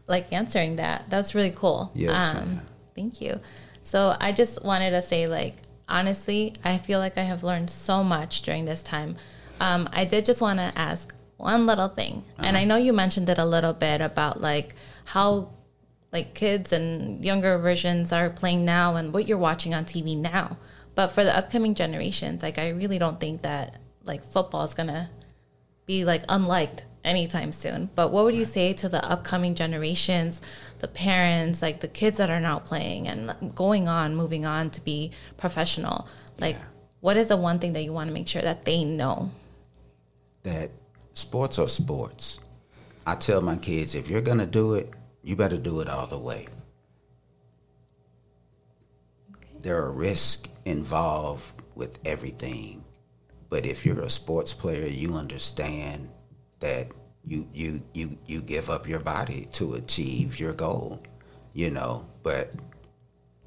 like 0.06 0.32
answering 0.32 0.76
that. 0.76 1.04
That's 1.10 1.34
really 1.34 1.50
cool. 1.50 1.90
Yes, 1.94 2.32
ma'am. 2.34 2.60
thank 2.94 3.20
you. 3.20 3.40
So 3.82 4.16
I 4.20 4.30
just 4.32 4.64
wanted 4.64 4.90
to 4.92 5.02
say 5.02 5.26
like 5.26 5.56
honestly, 5.88 6.54
I 6.64 6.78
feel 6.78 6.98
like 7.00 7.18
I 7.18 7.22
have 7.24 7.42
learned 7.42 7.68
so 7.70 8.04
much 8.04 8.42
during 8.42 8.64
this 8.64 8.82
time. 8.82 9.16
Um, 9.60 9.88
I 9.92 10.04
did 10.04 10.24
just 10.24 10.40
want 10.40 10.58
to 10.60 10.72
ask 10.76 11.12
one 11.40 11.66
little 11.66 11.88
thing. 11.88 12.24
And 12.38 12.56
uh-huh. 12.56 12.58
I 12.58 12.64
know 12.64 12.76
you 12.76 12.92
mentioned 12.92 13.28
it 13.28 13.38
a 13.38 13.44
little 13.44 13.72
bit 13.72 14.00
about 14.00 14.40
like 14.40 14.74
how 15.04 15.50
like 16.12 16.34
kids 16.34 16.72
and 16.72 17.24
younger 17.24 17.58
versions 17.58 18.12
are 18.12 18.30
playing 18.30 18.64
now 18.64 18.96
and 18.96 19.12
what 19.12 19.28
you're 19.28 19.38
watching 19.38 19.74
on 19.74 19.84
TV 19.84 20.16
now. 20.16 20.56
But 20.94 21.08
for 21.08 21.24
the 21.24 21.36
upcoming 21.36 21.74
generations, 21.74 22.42
like 22.42 22.58
I 22.58 22.70
really 22.70 22.98
don't 22.98 23.20
think 23.20 23.42
that 23.42 23.76
like 24.04 24.24
football 24.24 24.64
is 24.64 24.74
gonna 24.74 25.10
be 25.86 26.04
like 26.04 26.22
unliked 26.28 26.84
anytime 27.04 27.52
soon. 27.52 27.90
But 27.94 28.12
what 28.12 28.24
would 28.24 28.34
you 28.34 28.44
say 28.44 28.72
to 28.74 28.88
the 28.88 29.04
upcoming 29.04 29.54
generations, 29.54 30.40
the 30.80 30.88
parents, 30.88 31.62
like 31.62 31.80
the 31.80 31.88
kids 31.88 32.18
that 32.18 32.30
are 32.30 32.40
now 32.40 32.58
playing 32.58 33.08
and 33.08 33.54
going 33.54 33.88
on, 33.88 34.16
moving 34.16 34.44
on 34.44 34.70
to 34.70 34.80
be 34.80 35.12
professional? 35.36 36.08
Like, 36.38 36.56
what 37.00 37.16
is 37.16 37.28
the 37.28 37.36
one 37.36 37.58
thing 37.58 37.72
that 37.74 37.82
you 37.82 37.92
want 37.92 38.08
to 38.08 38.14
make 38.14 38.28
sure 38.28 38.42
that 38.42 38.64
they 38.64 38.84
know? 38.84 39.30
That 40.42 40.70
sports 41.20 41.58
are 41.58 41.68
sports. 41.68 42.40
I 43.06 43.14
tell 43.14 43.40
my 43.40 43.56
kids 43.56 43.94
if 43.94 44.08
you're 44.08 44.20
gonna 44.20 44.46
do 44.46 44.74
it, 44.74 44.92
you 45.22 45.36
better 45.36 45.58
do 45.58 45.80
it 45.80 45.88
all 45.88 46.06
the 46.06 46.18
way. 46.18 46.46
There 49.60 49.82
are 49.82 49.92
risks 49.92 50.48
involved 50.64 51.52
with 51.74 51.98
everything. 52.04 52.84
But 53.48 53.66
if 53.66 53.84
you're 53.84 54.00
a 54.00 54.10
sports 54.10 54.54
player, 54.54 54.86
you 54.86 55.14
understand 55.14 56.08
that 56.60 56.88
you 57.26 57.48
you 57.52 57.82
you 57.92 58.16
you 58.26 58.40
give 58.40 58.70
up 58.70 58.88
your 58.88 59.00
body 59.00 59.48
to 59.52 59.74
achieve 59.74 60.38
your 60.38 60.52
goal, 60.52 61.02
you 61.52 61.70
know. 61.70 62.06
But 62.22 62.52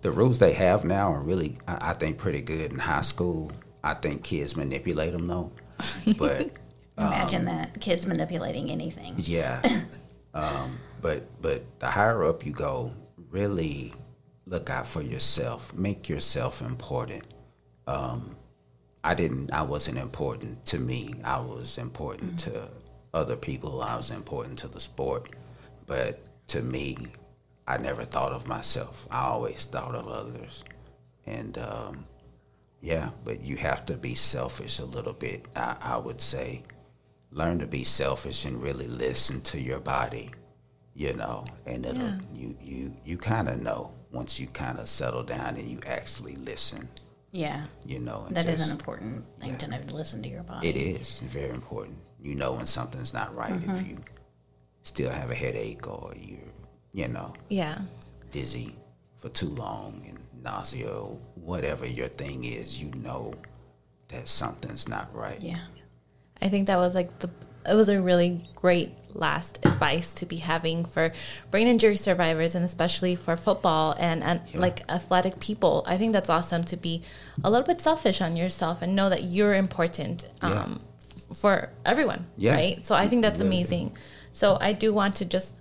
the 0.01 0.11
rules 0.11 0.39
they 0.39 0.53
have 0.53 0.83
now 0.83 1.13
are 1.13 1.21
really, 1.21 1.57
I, 1.67 1.91
I 1.91 1.93
think, 1.93 2.17
pretty 2.17 2.41
good 2.41 2.73
in 2.73 2.79
high 2.79 3.01
school. 3.01 3.51
I 3.83 3.93
think 3.93 4.23
kids 4.23 4.55
manipulate 4.55 5.13
them 5.13 5.27
though, 5.27 5.51
but 6.17 6.51
Imagine 6.97 7.45
that 7.45 7.79
kids 7.81 8.05
manipulating 8.05 8.69
anything. 8.69 9.15
yeah. 9.17 9.61
um, 10.33 10.77
but 11.01 11.23
but 11.41 11.63
the 11.79 11.87
higher 11.87 12.23
up 12.23 12.45
you 12.45 12.53
go, 12.53 12.93
really 13.29 13.93
look 14.45 14.69
out 14.69 14.87
for 14.87 15.01
yourself. 15.01 15.73
Make 15.73 16.07
yourself 16.07 16.61
important. 16.61 17.25
Um, 17.87 18.35
I 19.03 19.15
didn't. 19.15 19.51
I 19.53 19.63
wasn't 19.63 19.97
important 19.97 20.65
to 20.67 20.79
me. 20.79 21.15
I 21.23 21.39
was 21.39 21.77
important 21.77 22.39
to 22.41 22.69
other 23.13 23.35
people. 23.35 23.81
I 23.81 23.95
was 23.95 24.11
important 24.11 24.59
to 24.59 24.67
the 24.67 24.79
sport, 24.79 25.29
but 25.87 26.19
to 26.47 26.61
me, 26.61 26.97
I 27.67 27.77
never 27.77 28.05
thought 28.05 28.31
of 28.31 28.47
myself. 28.47 29.07
I 29.11 29.25
always 29.25 29.65
thought 29.65 29.95
of 29.95 30.07
others, 30.07 30.63
and 31.25 31.57
um, 31.57 32.05
yeah. 32.81 33.09
But 33.25 33.41
you 33.43 33.57
have 33.57 33.85
to 33.87 33.95
be 33.95 34.13
selfish 34.13 34.79
a 34.79 34.85
little 34.85 35.13
bit. 35.13 35.47
I, 35.55 35.77
I 35.81 35.97
would 35.97 36.21
say 36.21 36.63
learn 37.33 37.59
to 37.59 37.67
be 37.67 37.83
selfish 37.83 38.45
and 38.45 38.61
really 38.61 38.87
listen 38.87 39.41
to 39.41 39.59
your 39.59 39.79
body 39.79 40.29
you 40.95 41.13
know 41.13 41.43
and 41.65 41.85
it'll 41.85 42.01
Yeah. 42.03 42.19
you 42.33 42.55
you 42.61 42.93
you 43.03 43.17
kind 43.17 43.49
of 43.49 43.61
know 43.61 43.91
once 44.11 44.39
you 44.39 44.47
kind 44.47 44.77
of 44.79 44.87
settle 44.87 45.23
down 45.23 45.55
and 45.57 45.67
you 45.67 45.79
actually 45.87 46.35
listen 46.35 46.87
Yeah, 47.31 47.65
you 47.85 47.99
know 47.99 48.25
and 48.27 48.35
that 48.37 48.45
is 48.45 48.59
just, 48.59 48.69
an 48.71 48.77
important 48.77 49.25
thing 49.39 49.57
to 49.57 49.67
know 49.67 49.79
to 49.81 49.95
listen 49.95 50.21
to 50.21 50.29
your 50.29 50.43
body. 50.43 50.69
it 50.69 50.75
is 50.75 51.19
very 51.21 51.49
important 51.49 51.97
you 52.21 52.35
know 52.35 52.53
when 52.53 52.67
something's 52.67 53.13
not 53.13 53.33
right 53.35 53.53
Mm-hmm. 53.59 53.71
if 53.75 53.87
you 53.87 53.97
still 54.83 55.09
have 55.09 55.31
a 55.31 55.35
headache 55.35 55.87
or 55.87 56.13
you're 56.15 56.39
you 56.93 57.07
know 57.07 57.33
Yeah. 57.49 57.79
dizzy 58.31 58.75
for 59.17 59.29
too 59.29 59.49
long 59.49 60.05
and 60.07 60.19
nausea 60.43 60.89
or 60.91 61.17
whatever 61.35 61.87
your 61.87 62.09
thing 62.09 62.43
is 62.43 62.79
you 62.81 62.89
know 63.07 63.33
that 64.09 64.27
something's 64.27 64.87
not 64.87 65.07
right 65.15 65.41
Yeah. 65.41 65.63
I 66.43 66.49
think 66.49 66.67
that 66.67 66.77
was 66.77 66.93
like 66.93 67.09
the 67.19 67.29
it 67.65 67.75
was 67.75 67.87
a 67.89 68.01
really 68.01 68.41
great 68.55 68.91
last 69.13 69.59
advice 69.65 70.13
to 70.15 70.25
be 70.25 70.37
having 70.37 70.83
for 70.83 71.13
brain 71.51 71.67
injury 71.67 71.95
survivors 71.95 72.55
and 72.55 72.65
especially 72.65 73.15
for 73.15 73.37
football 73.37 73.95
and, 73.97 74.21
and 74.23 74.41
like 74.53 74.81
athletic 74.89 75.39
people. 75.39 75.83
I 75.87 75.95
think 75.97 76.11
that's 76.13 76.29
awesome 76.29 76.63
to 76.65 76.75
be 76.75 77.01
a 77.43 77.49
little 77.49 77.65
bit 77.65 77.79
selfish 77.79 78.19
on 78.21 78.35
yourself 78.35 78.81
and 78.81 78.95
know 78.97 79.09
that 79.09 79.23
you're 79.23 79.53
important 79.53 80.27
Yeah. 80.43 80.49
um, 80.63 80.79
f- 80.99 81.37
for 81.37 81.69
everyone. 81.85 82.25
Yeah. 82.35 82.55
Right. 82.55 82.85
So 82.85 82.95
I 82.95 83.07
think 83.07 83.21
that's 83.21 83.39
amazing. 83.39 83.95
So 84.33 84.57
I 84.59 84.73
do 84.73 84.93
want 84.93 85.15
to 85.17 85.25
just 85.25 85.55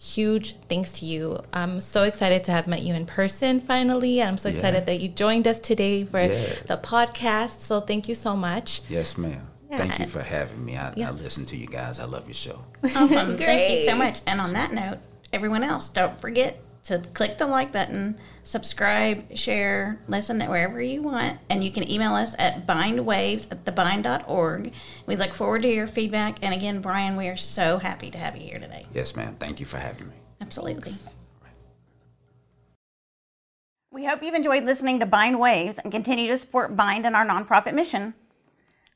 huge 0.00 0.54
thanks 0.68 0.92
to 1.00 1.06
you. 1.06 1.40
I'm 1.52 1.80
so 1.80 2.04
excited 2.04 2.44
to 2.44 2.52
have 2.52 2.68
met 2.68 2.82
you 2.82 2.94
in 2.94 3.04
person 3.06 3.58
finally. 3.58 4.22
I'm 4.22 4.36
so 4.36 4.48
Yeah. 4.48 4.54
excited 4.56 4.86
that 4.86 5.00
you 5.00 5.08
joined 5.08 5.48
us 5.48 5.58
today 5.60 6.04
for 6.04 6.20
Yeah. 6.20 6.52
the 6.68 6.76
podcast. 6.76 7.60
So 7.62 7.80
thank 7.80 8.06
you 8.08 8.14
so 8.14 8.36
much. 8.36 8.82
yes 8.88 9.18
ma'am 9.18 9.47
Yeah. 9.70 9.78
thank 9.78 9.98
you 9.98 10.06
for 10.06 10.22
having 10.22 10.64
me 10.64 10.76
I, 10.76 10.94
I 10.96 11.10
listen 11.10 11.44
to 11.46 11.56
you 11.56 11.66
guys 11.66 12.00
i 12.00 12.04
love 12.04 12.26
your 12.26 12.34
show 12.34 12.64
Awesome. 12.84 13.36
Thank 13.36 13.80
you 13.80 13.84
so 13.84 13.96
much. 13.96 14.20
And 14.26 14.40
on 14.40 14.52
that 14.52 14.72
note, 14.72 14.98
everyone 15.32 15.64
else, 15.64 15.88
don't 15.88 16.18
forget 16.20 16.60
to 16.84 17.00
click 17.12 17.36
the 17.36 17.46
like 17.46 17.72
button, 17.72 18.16
subscribe, 18.44 19.36
share, 19.36 20.00
listen 20.06 20.40
wherever 20.40 20.80
you 20.80 21.02
want. 21.02 21.38
And 21.50 21.62
you 21.64 21.70
can 21.70 21.90
email 21.90 22.14
us 22.14 22.34
at 22.38 22.66
bindwaves 22.66 23.46
at 23.50 23.64
thebind.org. 23.64 24.72
We 25.06 25.16
look 25.16 25.34
forward 25.34 25.62
to 25.62 25.68
your 25.68 25.86
feedback. 25.88 26.38
And 26.40 26.54
again, 26.54 26.80
Bryan, 26.80 27.16
we 27.16 27.26
are 27.28 27.36
so 27.36 27.78
happy 27.78 28.10
to 28.10 28.18
have 28.18 28.36
you 28.36 28.44
here 28.44 28.58
today. 28.60 28.86
yes 28.94 29.16
ma'am 29.16 29.36
thank 29.40 29.58
you 29.60 29.66
for 29.66 29.78
having 29.78 30.08
me 30.08 30.14
Absolutely. 30.40 30.94
We 33.90 34.04
hope 34.04 34.22
you've 34.22 34.34
enjoyed 34.34 34.64
listening 34.64 35.00
to 35.00 35.06
Bind 35.06 35.40
Waves 35.40 35.78
and 35.78 35.90
continue 35.90 36.28
to 36.28 36.36
support 36.36 36.76
Bind 36.76 37.04
and 37.06 37.16
our 37.16 37.26
nonprofit 37.26 37.74
mission. 37.74 38.14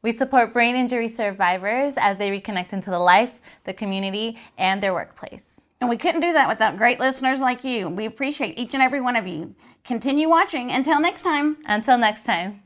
We 0.03 0.13
support 0.13 0.53
brain 0.53 0.75
injury 0.75 1.09
survivors 1.09 1.97
as 1.97 2.19
they 2.19 2.31
reconnect 2.31 2.73
into 2.73 2.91
the 2.91 2.99
life, 2.99 3.41
the 3.65 3.73
community, 3.73 4.37
and 4.59 4.83
their 4.83 4.95
workplace. 4.95 5.61
And 5.81 5.89
we 5.89 5.97
couldn't 5.97 6.21
do 6.23 6.33
that 6.33 6.49
without 6.49 6.77
great 6.77 6.99
listeners 6.99 7.39
like 7.39 7.63
you. 7.63 7.89
We 7.89 8.07
appreciate 8.07 8.59
each 8.59 8.75
and 8.75 8.83
every 8.83 9.01
one 9.01 9.15
of 9.15 9.29
you. 9.29 9.55
Continue 9.85 10.29
watching. 10.29 10.73
Until 10.73 11.01
next 11.01 11.23
time. 11.23 11.59
Until 11.67 11.99
next 11.99 12.25
time. 12.25 12.62